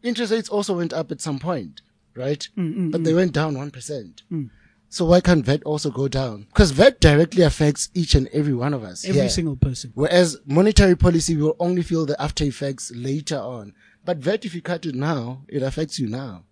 [0.05, 1.81] Interest rates also went up at some point,
[2.15, 2.47] right?
[2.57, 3.05] Mm, mm but mm.
[3.05, 4.23] they went down one percent.
[4.31, 4.51] Mm.
[4.91, 6.47] So why can't VAT also go down?
[6.51, 9.05] Because VAT directly affects each and every one of us.
[9.05, 9.29] Every here.
[9.29, 9.91] single person.
[9.95, 13.75] Whereas monetary policy will only feel the after effects later on.
[14.05, 16.45] But VAT, if you cut it now, it affects you now.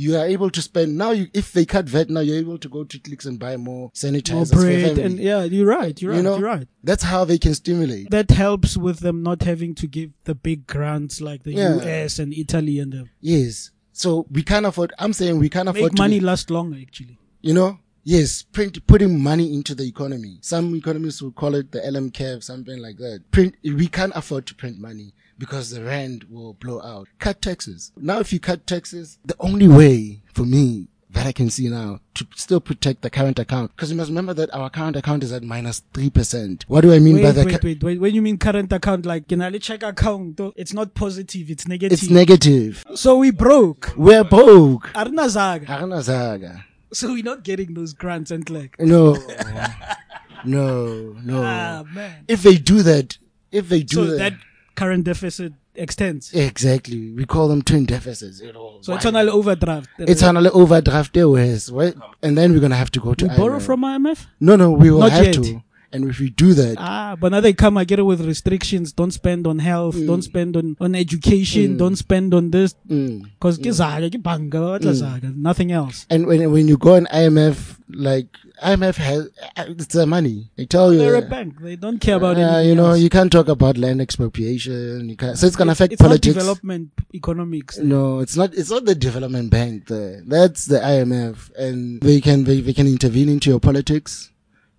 [0.00, 1.10] You are able to spend now.
[1.10, 3.74] You, if they cut VAT now, you're able to go to clicks and buy more
[3.78, 6.00] More sanitizers for bread and yeah, you're right.
[6.00, 6.16] You're right.
[6.18, 6.68] you know, you're right.
[6.84, 8.08] that's how they can stimulate.
[8.10, 11.74] That helps with them not having to give the big grants like the Yeah.
[11.82, 13.72] US and Italy and the Yes.
[13.92, 14.92] So we can't afford.
[15.00, 16.78] I'm saying we can't afford make money be- last longer.
[16.80, 17.80] Actually, you know.
[18.04, 20.38] Yes, print putting money into the economy.
[20.40, 23.24] Some economists will call it the LM curve, something like that.
[23.32, 23.56] Print.
[23.62, 27.08] We can't afford to print money because the rand will blow out.
[27.18, 27.92] Cut taxes.
[27.96, 32.00] Now, if you cut taxes, the only way for me that I can see now
[32.14, 35.32] to still protect the current account, because you must remember that our current account is
[35.32, 36.64] at minus minus three percent.
[36.68, 37.46] What do I mean by that?
[37.46, 38.00] wait, wait, wait.
[38.00, 40.40] When you mean current account, like can I check account?
[40.56, 41.50] It's not positive.
[41.50, 41.98] It's negative.
[41.98, 42.84] It's negative.
[42.94, 43.94] so we broke.
[43.96, 44.90] We're broke.
[44.94, 45.66] Arna Zaga.
[45.66, 46.64] Harna Zaga.
[46.92, 48.78] So we're not getting those grants and like.
[48.78, 49.14] No.
[50.44, 51.42] no, no.
[51.42, 52.24] Ah man.
[52.28, 53.18] if they do that,
[53.50, 54.34] if they do So that, that
[54.80, 56.24] current deficit extends.
[56.34, 58.40] exactly, we call them twin deficits.
[58.46, 59.10] You know, So it's why?
[59.10, 59.88] on an overdraft.
[60.12, 60.22] it's
[60.62, 61.94] overdraft there, was right?
[62.24, 63.66] And then we're gonna have to go to we borrow IMF.
[63.68, 64.26] from IMF.
[64.40, 65.34] No, no, we will Not have yet.
[65.34, 65.62] to.
[65.90, 68.92] And if we do that, Ah, but now they come, I get it with restrictions.
[68.92, 69.96] Don't spend on health.
[70.06, 71.78] Don't spend on, on education.
[71.78, 72.74] Don't spend on this.
[72.86, 73.24] mm.
[73.40, 75.36] Cause mm.
[75.36, 76.06] nothing else.
[76.10, 78.28] and when when you go on IMF, like
[78.62, 80.50] IMF has it's their money.
[80.56, 81.60] They tell you, They're a bank.
[81.60, 83.00] They don't care about uh, anything you know, else.
[83.00, 85.08] you can't talk about land expropriation.
[85.08, 86.34] You can't, so it's gonna affect it's politics.
[86.34, 87.78] not development economics.
[87.78, 88.52] No, it's not.
[88.54, 89.86] It's not the development bank.
[89.86, 94.30] There, that's the IMF, and they can they, they can intervene into your politics.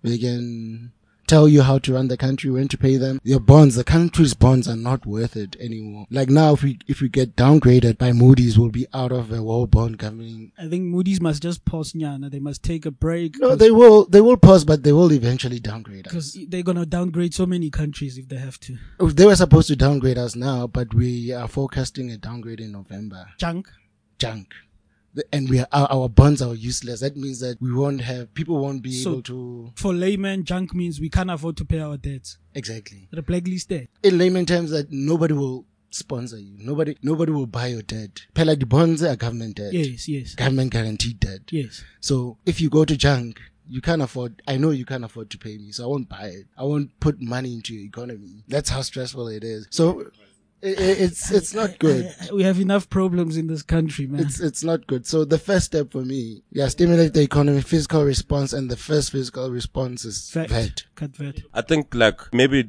[0.02, 0.92] They can
[1.30, 3.20] tell you how to run the country, when to pay them.
[3.22, 6.06] Your bonds, the country's bonds, are not worth it anymore.
[6.10, 9.40] Like now, if we if we get downgraded by Moody's, we'll be out of a
[9.42, 10.52] world bond governing.
[10.58, 12.30] I think Moody's must just pause Nyana.
[12.30, 13.38] They must take a break.
[13.38, 16.12] No, they will they will pause, but they will eventually downgrade us.
[16.12, 18.76] because they're gonna downgrade so many countries if they have to.
[19.00, 23.26] They were supposed to downgrade us now, but we are forecasting a downgrade in November.
[23.38, 23.68] Junk.
[24.18, 24.48] junk.
[25.32, 27.00] And we are, our, bonds are useless.
[27.00, 30.74] That means that we won't have, people won't be So- able to, For layman, junk
[30.74, 32.38] means we can't afford to pay our debts.
[32.54, 33.08] exactly.
[33.10, 33.88] The blacklist debt.
[34.02, 36.54] In layman terms, that nobody will sponsor you.
[36.58, 38.22] Nobody, nobody will buy your debt.
[38.34, 39.72] Pay like the bonds are government debt.
[39.72, 41.40] Yes, yes, Government guaranteed debt.
[41.50, 41.82] yes.
[42.00, 45.38] So if you go to junk, you can't afford, I know you can't afford to
[45.38, 46.46] pay me, so I won't buy it.
[46.56, 48.44] I won't put money into your economy.
[48.48, 49.66] That's how stressful it is.
[49.70, 50.10] So
[50.62, 52.14] it's, it's not good.
[52.32, 54.20] We have enough problems in this country, man.
[54.20, 55.06] It's it's not good.
[55.06, 59.12] So the first step for me, yeah, stimulate the economy, fiscal response, and the first
[59.12, 60.50] fiscal response is VAT.
[60.50, 60.84] VAT.
[60.94, 61.36] Cut VAT.
[61.54, 62.68] I think like maybe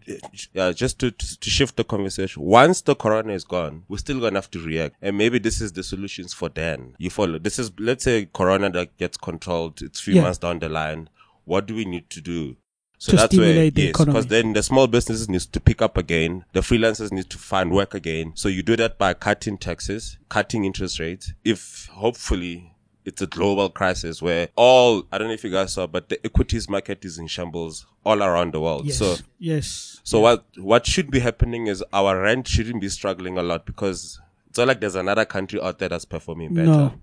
[0.56, 2.44] uh, just to, to to shift the conversation.
[2.44, 5.72] Once the corona is gone, we're still gonna have to react, and maybe this is
[5.74, 6.96] the solutions for then.
[6.98, 7.40] You follow?
[7.40, 9.82] This is let's say corona that gets controlled.
[9.82, 10.22] It's few Yeah.
[10.24, 11.10] months down the line.
[11.44, 12.56] What do we need to do?
[13.02, 16.46] So To that's where yes, because then the small businesses needs to pick up again.
[16.54, 18.34] The freelancers need to find work again.
[18.36, 21.34] So you do that by cutting taxes, cutting interest rates.
[21.44, 25.88] If hopefully it's a global crisis where all I don't know if you guys saw,
[25.88, 28.86] but the equities market is in shambles all around the world.
[28.86, 30.00] Yes, So yes.
[30.04, 34.22] so what what should be happening is our rand shouldn't be struggling a lot because
[34.48, 36.68] it's not like there's another country out there that's performing better.
[36.68, 36.94] No.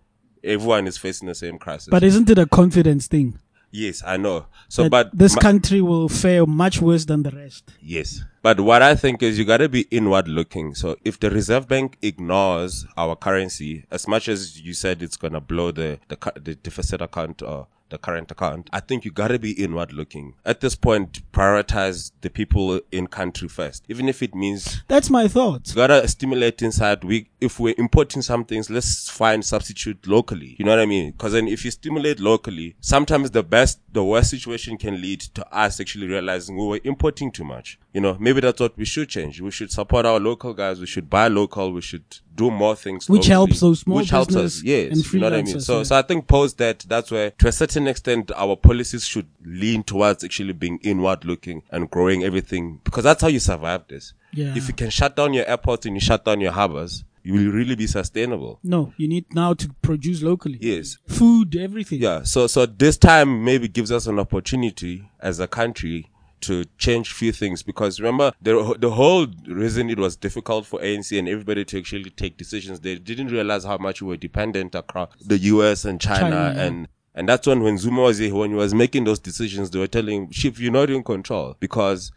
[0.45, 1.89] Everyone is facing the same crisis.
[1.91, 3.41] But isn't it a confidence thing?
[3.71, 4.47] Yes, I know.
[4.69, 7.71] So that but this ma- country will fare much worse than the rest.
[7.81, 8.23] Yes.
[8.43, 10.75] But what I think is you gotta be inward looking.
[10.75, 15.41] So if the Reserve Bank ignores our currency, as much as you said it's gonna
[15.41, 19.53] blow the, the, the deficit account or the current account, I think you gotta be
[19.53, 20.35] inward looking.
[20.45, 23.85] At this point, prioritize the people in country first.
[23.89, 25.69] Even if it means That's my thought.
[25.69, 27.05] you gotta stimulate inside.
[27.05, 30.57] We, if we're importing some things, let's find substitute locally.
[30.59, 31.13] You know what I mean?
[31.15, 35.47] Cause then if you stimulate locally, sometimes the best, the worst situation can lead to
[35.55, 37.79] us actually realizing we were importing too much.
[37.93, 39.41] You know, maybe that's what we should change.
[39.41, 40.79] We should support our local guys.
[40.79, 41.73] We should buy local.
[41.73, 43.09] We should do more things.
[43.09, 44.63] Which locally, helps those small Which helps us.
[44.63, 44.93] Yes.
[44.93, 45.61] and you know what I mean?
[45.61, 45.83] So, yeah.
[45.85, 49.83] so I think post that, that's where, to a certain extent, our policies should lean
[49.85, 54.13] towards actually being inward looking and growing everything because that's how you survive this.
[54.33, 54.55] Yeah.
[54.55, 57.53] If you can shut down your airports and you shut down your harbors, you will
[57.53, 58.59] really be sustainable.
[58.63, 60.59] No, you need now to produce locally.
[60.61, 60.99] Yes.
[61.07, 62.03] Food, everything.
[62.03, 62.23] Yeah.
[62.23, 66.11] So, so this time maybe gives us an opportunity as a country
[66.43, 71.19] to change few things because remember the the whole reason it was difficult for ANC
[71.19, 75.11] and everybody to actually take decisions they didn't realize how much we were dependent across
[75.25, 78.57] the US and China, China, and and that's when when Zuma was here when he
[78.57, 82.13] was making those decisions they were telling him Chief you're not in control because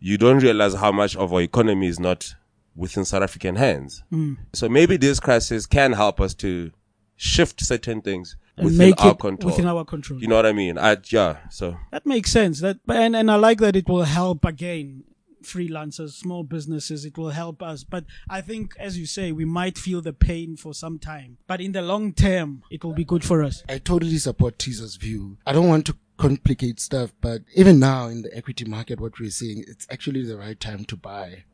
[0.00, 2.34] you don't realize how much of our economy is not
[2.74, 4.36] within South African hands Mm.
[4.52, 6.70] so maybe this crisis can help us to
[7.16, 10.20] shift certain things within make our it control within our control.
[10.20, 12.60] you know what I mean I yeah so That makes sense.
[12.60, 15.04] That and, and I like that it will help again
[15.42, 17.04] freelancers, small businesses.
[17.04, 17.84] It will help us.
[17.84, 21.38] But I think, as you say, we might feel the pain for some time.
[21.46, 23.62] But in the long term, it will be good for us.
[23.68, 25.38] I totally support Teaser's view.
[25.46, 29.30] I don't want to complicate stuff, but even now in the equity market, what we're
[29.30, 31.44] seeing, it's actually the right time to buy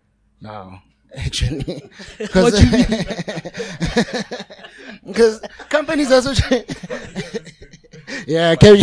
[0.41, 0.83] now.
[1.15, 1.91] Actually,
[5.07, 6.33] because companies are so.
[8.27, 8.77] yeah, can,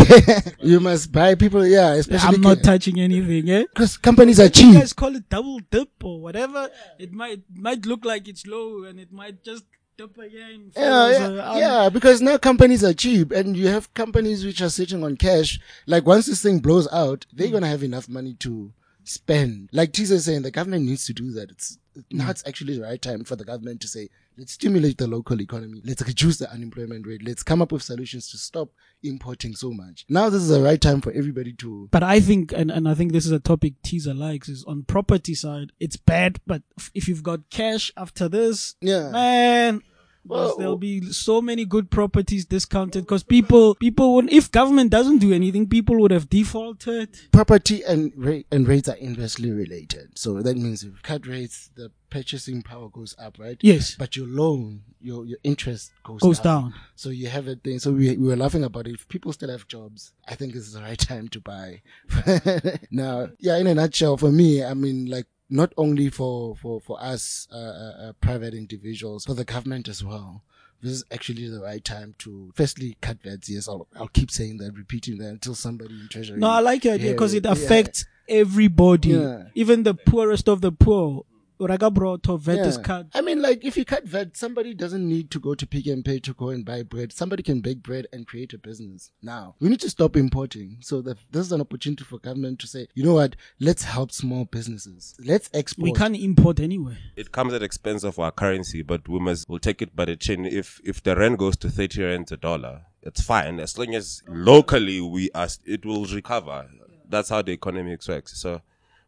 [0.59, 1.65] you must buy people.
[1.65, 3.49] Yeah, especially I'm not touching anything.
[3.49, 3.63] Eh?
[3.73, 4.73] because companies are cheap.
[4.73, 6.69] You guys call it double dip or whatever.
[6.99, 9.63] It might might look like it's low and it might just
[9.97, 10.71] dip again.
[10.77, 14.61] Yeah, yeah, uh, um, yeah, because now companies are cheap and you have companies which
[14.61, 15.59] are sitting on cash.
[15.87, 17.51] Like once this thing blows out, they're Mm.
[17.51, 18.71] going to have enough money to
[19.09, 19.69] spend.
[19.71, 21.51] Like is saying, the government needs to do that.
[21.51, 21.77] It's
[22.11, 22.29] now Mm.
[22.31, 25.81] it's actually the right time for the government to say, let's stimulate the local economy.
[25.83, 27.21] Let's reduce the unemployment rate.
[27.25, 28.69] Let's come up with solutions to stop
[29.03, 30.05] importing so much.
[30.07, 32.93] Now this is the right time for everybody to But I think, and, and I
[32.93, 36.39] think this is a topic teaser likes, is on property side, it's bad.
[36.47, 36.61] But
[36.93, 39.09] if you've got cash after this, Yeah.
[39.11, 39.81] man,
[40.25, 45.19] Well, there'll be so many good properties discounted because people, people would, if government doesn't
[45.19, 47.17] do anything, people would have defaulted.
[47.31, 50.17] property and rate and rates are inversely related.
[50.17, 53.57] So that means if you cut rates, the purchasing power goes up, right?
[53.61, 53.95] Yes.
[53.95, 56.73] But your loan, your your interest goes Goes down.
[56.95, 57.79] So you have a thing.
[57.79, 58.95] So we we were laughing about it.
[58.95, 61.81] If people still have jobs, I think this is the right time to buy.
[62.91, 63.57] now, yeah.
[63.57, 67.57] In a nutshell, for me, I mean, like not only for for for us uh,
[67.57, 70.43] uh, uh, private individuals, for the government as well.
[70.81, 73.49] This is actually the right time to firstly cut VATs.
[73.49, 76.39] Yes, I'll, I'll keep saying that, repeating that until somebody in treasury.
[76.39, 77.51] No, I like your idea because it yeah.
[77.51, 79.43] affects everybody, Yeah.
[79.55, 81.25] even the poorest of the poor.
[81.67, 82.83] Raga brought to vet is Yeah.
[82.83, 83.07] cut.
[83.13, 86.03] I mean, like, if you cut VAT, somebody doesn't need to go to Pick n
[86.03, 87.11] Pay to go and buy bread.
[87.11, 89.11] Somebody can bake bread and create a business.
[89.21, 90.77] Now, we need to stop importing.
[90.81, 93.35] So that this is an opportunity for government to say, you know what?
[93.59, 95.15] Let's help small businesses.
[95.23, 95.83] Let's export.
[95.83, 96.97] We can't import anyway.
[97.15, 100.15] it comes at expense of our currency, but we must we'll take it by the
[100.15, 100.45] chin.
[100.45, 104.21] If if the rent goes to thirty rand a dollar, it's fine as long as
[104.27, 105.49] locally we are.
[105.65, 106.69] It will recover.
[107.09, 108.39] That's how the economics works.
[108.39, 108.61] So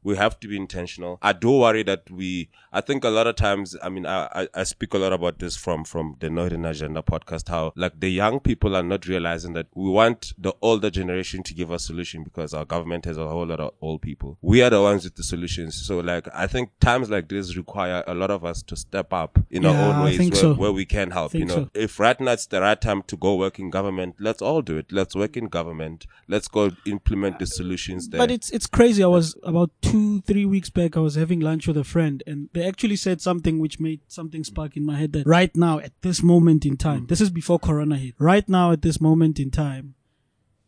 [0.04, 1.20] we have to be intentional.
[1.22, 2.50] I do worry that we.
[2.74, 3.76] I think a lot of times.
[3.84, 7.50] I mean, I I, speak a lot about this from from the Northern Agenda podcast.
[7.50, 11.54] How like the young people are not realizing that we want the older generation to
[11.54, 14.38] give us solution because our government has a whole lot of old people.
[14.42, 15.86] We are the ones with the solutions.
[15.86, 19.40] So like I think times like this require a lot of us to step up
[19.50, 20.54] in our own ways where, so.
[20.54, 21.34] where we can help.
[21.34, 21.70] You know, so.
[21.74, 24.78] if right now it's the right time to go work in government, let's all do
[24.78, 24.92] it.
[24.92, 26.08] Let's work in government.
[26.28, 28.20] Let's go implement the solutions there.
[28.20, 29.04] But it's it's crazy.
[29.04, 29.90] I was about two
[30.21, 30.97] three weeks back.
[30.97, 34.43] I was having lunch with a friend, and they actually said something which made something
[34.43, 35.13] spark in my head.
[35.13, 37.06] That right now, at this moment in time, hmm.
[37.08, 38.15] this is before Corona hit.
[38.17, 39.95] Right now, at this moment in time,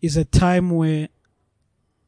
[0.02, 1.10] is a time where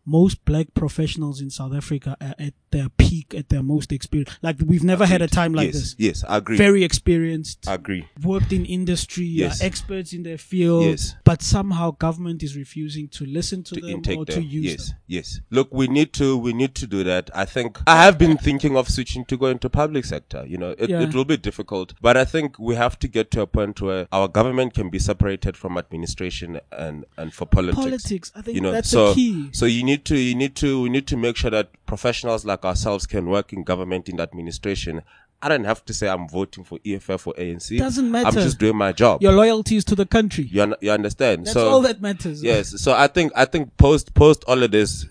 [0.06, 4.38] most black professionals in South Africa are at their peak, at their most experienced.
[4.42, 5.96] Like we've never had a time like yes, this.
[5.98, 6.58] Yes, I agree.
[6.58, 7.68] Very experienced.
[7.68, 8.08] I agree.
[8.24, 9.62] worked in industry, Yes.
[9.62, 11.16] are experts in their field, Yes.
[11.24, 14.36] but somehow government is refusing to listen to, to them or them.
[14.36, 14.98] to use yes, them.
[15.08, 15.40] yes.
[15.50, 17.30] Look, we need to we need to do that.
[17.34, 20.46] I think I have been thinking of switching to go into public sector.
[20.48, 21.02] You know, it, Yeah.
[21.02, 24.08] it will be difficult, but I think we have to get to a point where
[24.12, 27.86] our government can be separated from administration and and for politics.
[27.86, 29.50] Politics, I think you know, that's so the key.
[29.54, 32.66] so you need to you need to we need to make sure that professionals like
[32.66, 35.02] ourselves can work in government in administration.
[35.42, 37.78] I don't have to say I'm voting for EFF or ANC.
[37.78, 38.28] Doesn't matter.
[38.28, 39.22] I'm just doing my job.
[39.22, 40.46] Your loyalties to the country.
[40.46, 41.46] you, un- you understand?
[41.46, 42.42] That's so all that matters.
[42.42, 42.82] Yes.
[42.82, 45.06] So I think I think post post all of this,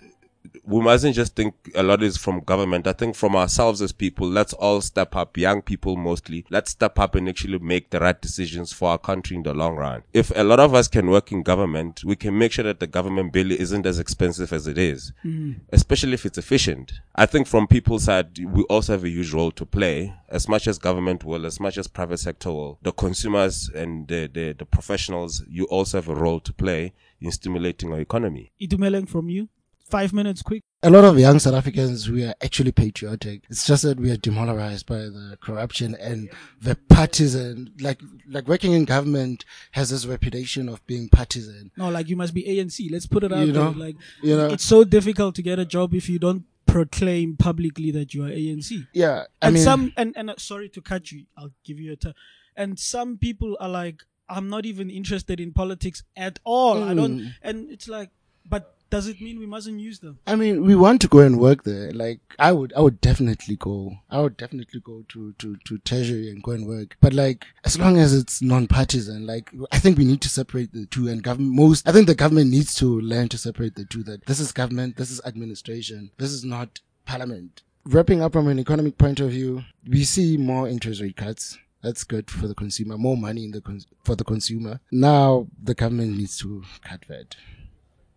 [0.66, 2.86] we mustn't just think a lot is from government.
[2.86, 6.44] I think from ourselves as people, let's all step up, young people mostly.
[6.50, 9.76] Let's step up and actually make the right decisions for our country in the long
[9.76, 10.02] run.
[10.12, 12.86] If a lot of us can work in government, we can make sure that the
[12.86, 15.60] government bill isn't as expensive as it is, mm.
[15.72, 16.92] especially if it's efficient.
[17.14, 20.66] I think from people's side, we also have a huge role to play, as much
[20.66, 22.78] as government will, as much as private sector will.
[22.82, 27.30] The consumers and the, the, the professionals, you also have a role to play in
[27.30, 28.52] stimulating our economy.
[28.60, 29.48] Itumeleng from you.
[29.84, 30.62] Five minutes quick.
[30.82, 33.42] a lot of young South Africans, we are actually patriotic.
[33.48, 36.28] It's just that we are demoralized by the corruption and
[36.60, 41.70] the partisan, like, like working in government has this reputation of being partisan.
[41.76, 42.90] No, like you must be ANC.
[42.90, 43.78] Let's put it out You know, there.
[43.86, 44.48] Like you know.
[44.48, 48.30] it's so difficult to get a job if you don't proclaim publicly that you are
[48.30, 48.86] ANC.
[48.92, 49.24] Yeah.
[49.40, 51.96] I and mean, some and and uh, sorry to cut you, I'll give you a
[51.96, 52.14] turn.
[52.56, 56.82] And some people are like, I'm not even interested in politics at all.
[56.82, 56.96] I Hmm.
[56.96, 57.34] don't.
[57.42, 58.10] And it's like,
[58.48, 60.20] but does it mean we mustn't use them?
[60.24, 61.90] I mean, we want to go and work there.
[61.90, 63.96] Like, I would, I would definitely go.
[64.08, 66.96] I would definitely go to, to, to Treasury and go and work.
[67.00, 70.86] But like, as long as it's non-partisan, like, I think we need to separate the
[70.86, 74.04] two and government, most, I think the government needs to learn to separate the two,
[74.04, 77.62] that this is government, this is administration, this is not parliament.
[77.86, 81.58] Wrapping up from an economic point of view, we see more interest rate cuts.
[81.82, 84.78] That's good for the consumer, more money in the cons- for the consumer.
[84.92, 87.34] Now the government needs to cut VAT.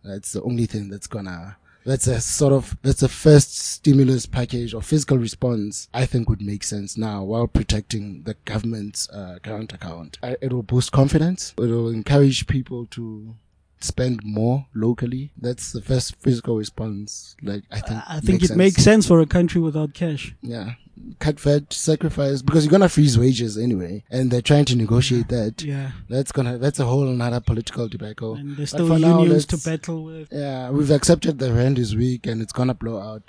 [0.04, 1.56] That's the only thing that's gonna.
[1.84, 6.42] That's a sort of that's the first stimulus package or fiscal response I think would
[6.42, 10.18] make sense now while protecting the government's uh, current account.
[10.22, 11.54] It will boost confidence.
[11.56, 13.36] It will encourage people to
[13.84, 15.32] spend more locally.
[15.36, 17.36] That's the first fiscal response.
[17.42, 18.02] Like I think.
[18.08, 20.34] I think it makes sense for a country without cash.
[20.42, 20.74] Yeah.
[21.20, 25.62] Cut VAT, sacrifice, because you're gonna freeze wages anyway, and they're trying to negotiate that.
[25.62, 25.92] Yeah.
[26.08, 28.34] That's gonna, that's a whole another political debacle.
[28.34, 30.28] And there's still for now, unions to battle with.
[30.32, 33.22] Yeah, we've accepted the rand is weak and it's gonna blow out.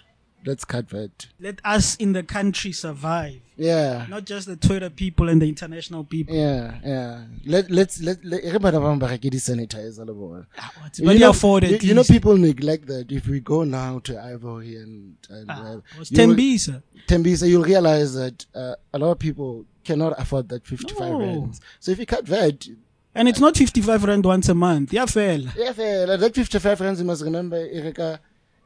[0.45, 1.27] Let's cut VAT.
[1.39, 4.05] Let us in the country survive, Yeah.
[4.09, 6.33] not just the Twitter people and the international people.
[6.35, 7.23] Yeah, yeah.
[7.45, 10.47] Let let's let let everybody have a sanitizer le bona.
[10.81, 11.83] But You know, afford you, it.
[11.83, 13.11] you know, people neglect that.
[13.11, 16.83] If we go now to Ivory and, and Ah, uh, was you will- Tembisa.
[17.07, 21.19] Tembisa, you'll realize that uh, a lot of people cannot afford that 55 No.
[21.19, 21.59] rands.
[21.79, 22.69] So if you cut VAT,
[23.15, 24.93] And it's not 55 rand once a month.
[24.93, 25.39] Yeah, fair.
[25.57, 28.19] yeah, fair, like that 55 rands, you must remember, Erika,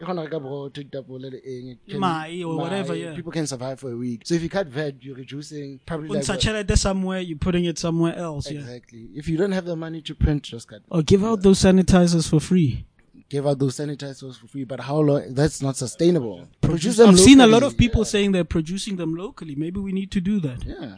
[0.03, 3.15] you can reka broad, take that bullet, can- Mai or whatever, yeah.
[3.15, 4.21] People can survive for a week.
[4.25, 7.79] So if you cut VAT, you're reducing probably like what- Unsaturated somewhere, you're putting it
[7.79, 8.51] somewhere else.
[8.51, 8.59] Yeah.
[8.59, 9.09] Exactly.
[9.15, 10.81] If you don't have the money to print, just cut.
[10.89, 12.85] Or give out those sanitizers for free.
[13.29, 15.33] Give out those sanitizers for free, but how long?
[15.33, 16.47] That's not sustainable.
[16.61, 17.09] Produce them.
[17.09, 18.05] I've them seen a lot of people yeah.
[18.05, 19.55] saying they're producing them locally.
[19.55, 20.63] Maybe we need to do that.
[20.63, 20.97] Yeah.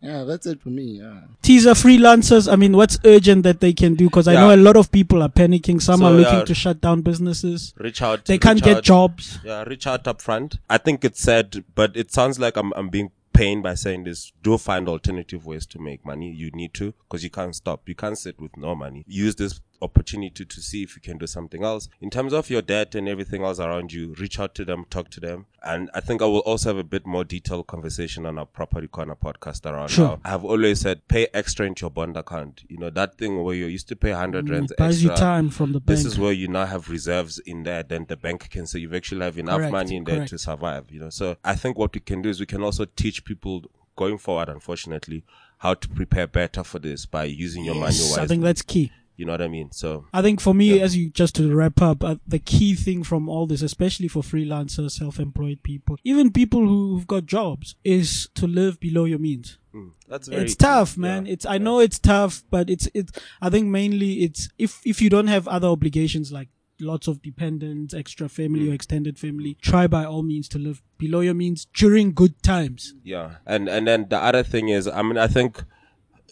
[0.00, 1.00] Yeah, that's it for me.
[1.00, 1.22] Yeah.
[1.42, 2.50] Teaser freelancers.
[2.52, 4.04] I mean, what's urgent that they can do?
[4.06, 4.40] Because I Yeah.
[4.40, 5.80] know a lot of people are panicking.
[5.80, 6.44] Some So, are looking yeah.
[6.44, 7.72] to shut down businesses.
[7.78, 8.24] Reach out.
[8.26, 9.38] They reach can't get jobs.
[9.44, 10.58] Yeah, reach out up front.
[10.68, 14.32] I think it's sad, but it sounds like I'm, I'm being pained by saying this.
[14.42, 16.30] Do find alternative ways to make money.
[16.32, 17.88] You need to, because you can't stop.
[17.88, 19.04] You can't sit with no money.
[19.08, 21.88] Use this opportunity to see if you can do something else.
[22.00, 25.10] In terms of your debt and everything else around you, reach out to them, talk
[25.10, 25.46] to them.
[25.62, 28.86] And I think I will also have a bit more detailed conversation on our Property
[28.88, 30.08] Corner podcast around Sure.
[30.08, 30.20] now.
[30.24, 32.62] I've always said pay extra into your bond account.
[32.68, 35.10] You know, that thing where you used to pay 100 mm, rands It buys you
[35.10, 35.86] time from the bank.
[35.96, 37.82] This is where you now have reserves in there.
[37.82, 40.30] Then the bank can say you've actually have enough Correct, money in there correct.
[40.30, 40.90] to survive.
[40.90, 43.64] You know, so I think what we can do is we can also teach people
[43.96, 45.24] going forward, unfortunately,
[45.58, 48.22] how to prepare better for this by using your money wisely.
[48.22, 48.92] I think that's key.
[49.16, 49.72] You know what I mean?
[49.72, 53.02] So I think for me, as you just to wrap up, uh, the key thing
[53.02, 58.46] from all this, especially for freelancers, self-employed people, even people who've got jobs, is to
[58.46, 59.58] live below your means.
[59.74, 61.26] mm, that's very it's tough, man.
[61.26, 61.32] Yeah.
[61.32, 63.10] It's I know it's tough, but it's it.
[63.40, 66.48] I think mainly it's if if you don't have other obligations like
[66.78, 71.20] lots of dependents, extra family or extended family, try by all means to live below
[71.20, 72.94] your means during good times.
[73.02, 75.64] Yeah, and and then the other thing is, I mean, I think,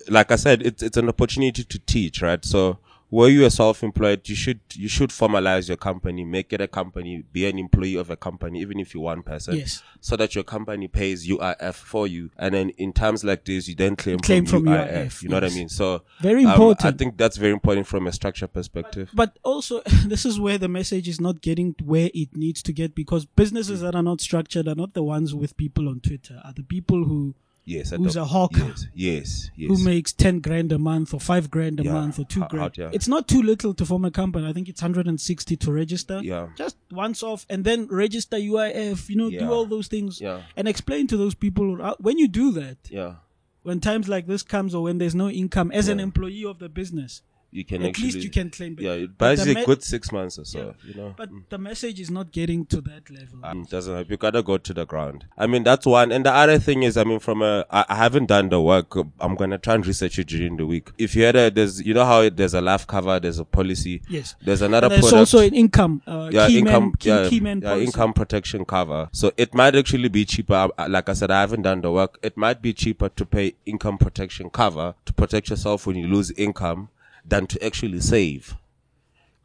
[0.08, 2.44] like I said, it's it's an opportunity to teach, right?
[2.44, 2.78] So
[3.14, 7.22] were you a self-employed, you should you should formalize your company, make it a company,
[7.32, 9.84] be an employee of a company, even if you're one person, Yes.
[10.00, 13.76] so that your company pays UIF for you, and then in times like this, you
[13.76, 15.06] then claim, Claim from, from UIF.
[15.06, 15.68] UIF, You know what I mean?
[15.68, 19.10] So Very um, I think that's very important from a structure perspective.
[19.14, 22.96] But also, this is where the message is not getting where it needs to get
[22.96, 26.52] because businesses that are not structured are not the ones with people on Twitter, are
[26.52, 28.58] the people who yes, at who's a hawker.
[28.66, 29.68] Yes, yes, yes.
[29.68, 32.50] who makes 10 grand a month or 5 grand a Yeah, month or 2 out-
[32.50, 32.78] grand.
[32.78, 32.90] yeah.
[32.92, 34.46] It's not too little to form a company.
[34.46, 36.20] I think it's 160 to register.
[36.22, 36.48] Yeah.
[36.56, 39.40] Just once off and then register UIF, you know, Yeah.
[39.40, 40.42] do all those things Yeah.
[40.56, 43.14] and explain to those people when you do that, yeah.
[43.62, 46.68] when times like this comes or when there's no income as an employee of the
[46.68, 47.22] business,
[47.54, 48.84] you can at actually least you can claim back.
[48.84, 50.88] yeah it buys you me- a good six months or so Yeah.
[50.90, 53.38] you know But the message is not getting to that level.
[53.44, 54.10] um, doesn't help.
[54.10, 55.26] You gotta go to the ground.
[55.38, 56.10] I mean, that's one.
[56.10, 58.96] And the other thing is, I mean, from a, I, I haven't done the work.
[59.20, 60.90] I'm gonna try and research it during the week.
[60.98, 63.44] If you had a, there's, you know how it, there's a life cover, there's a
[63.44, 64.02] policy.
[64.08, 64.34] Yes.
[64.42, 65.18] There's another There's product.
[65.20, 68.64] also an income, uh, yeah, key income, man, key, yeah, key man yeah, income protection
[68.64, 69.08] cover.
[69.12, 70.68] So it might actually be cheaper.
[70.88, 72.18] Like I said, I haven't done the work.
[72.22, 76.30] It might be cheaper to pay income protection cover to protect yourself when you lose
[76.32, 76.88] income
[77.24, 78.56] than to actually save.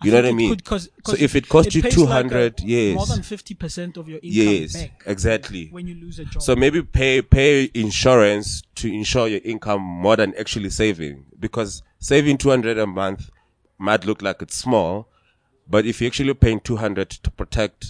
[0.01, 0.49] You know what I mean?
[0.51, 3.53] could 'cause- so 'cause if it costs you two hundred, like yes, more than fifty
[3.53, 5.67] percent of your income yes, back exactly.
[5.71, 6.41] when you lose a job.
[6.41, 12.37] So maybe pay pay insurance to insure your income more than actually saving because saving
[12.37, 13.29] 200 a month
[13.77, 15.09] might look like it's small,
[15.69, 17.87] but if you're actually paying 200 to protect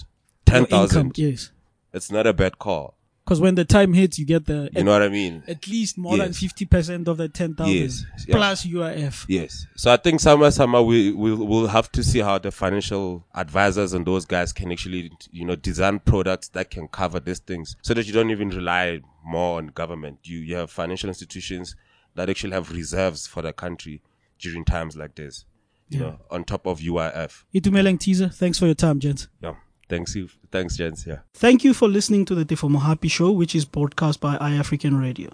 [0.48, 1.52] Your 10,000, yes,
[1.92, 2.96] it's not a bad call.
[3.30, 5.44] Because when the time hits, you get the You know what I mean?
[5.46, 8.34] at least more than fifty percent of the ten thousand Yes, yeah.
[8.34, 9.24] plus UIF.
[9.28, 9.68] Yes.
[9.76, 13.92] So I think somewhere, somewhere we will we'll have to see how the financial advisors
[13.92, 17.94] and those guys can actually, you know, design products that can cover these things so
[17.94, 20.18] that you don't even rely more on government.
[20.24, 21.76] You, you have financial institutions
[22.16, 24.02] that actually have reserves for the country
[24.40, 25.44] during times like this,
[25.88, 27.44] you know, on top of UIF.
[27.54, 28.28] Itumeleng teaser.
[28.28, 29.28] Thanks for your time, gents.
[29.40, 29.54] Yeah.
[29.90, 30.28] Thanks you.
[30.50, 31.06] Thanks, gents.
[31.06, 31.18] Yeah.
[31.34, 35.30] Thank you for listening to the Tefo Mohapi Show, which is broadcast by iAfrikan Radio.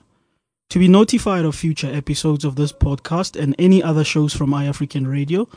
[0.70, 5.08] To be notified of future episodes of this podcast and any other shows from iAfrikan
[5.08, 5.48] Radio,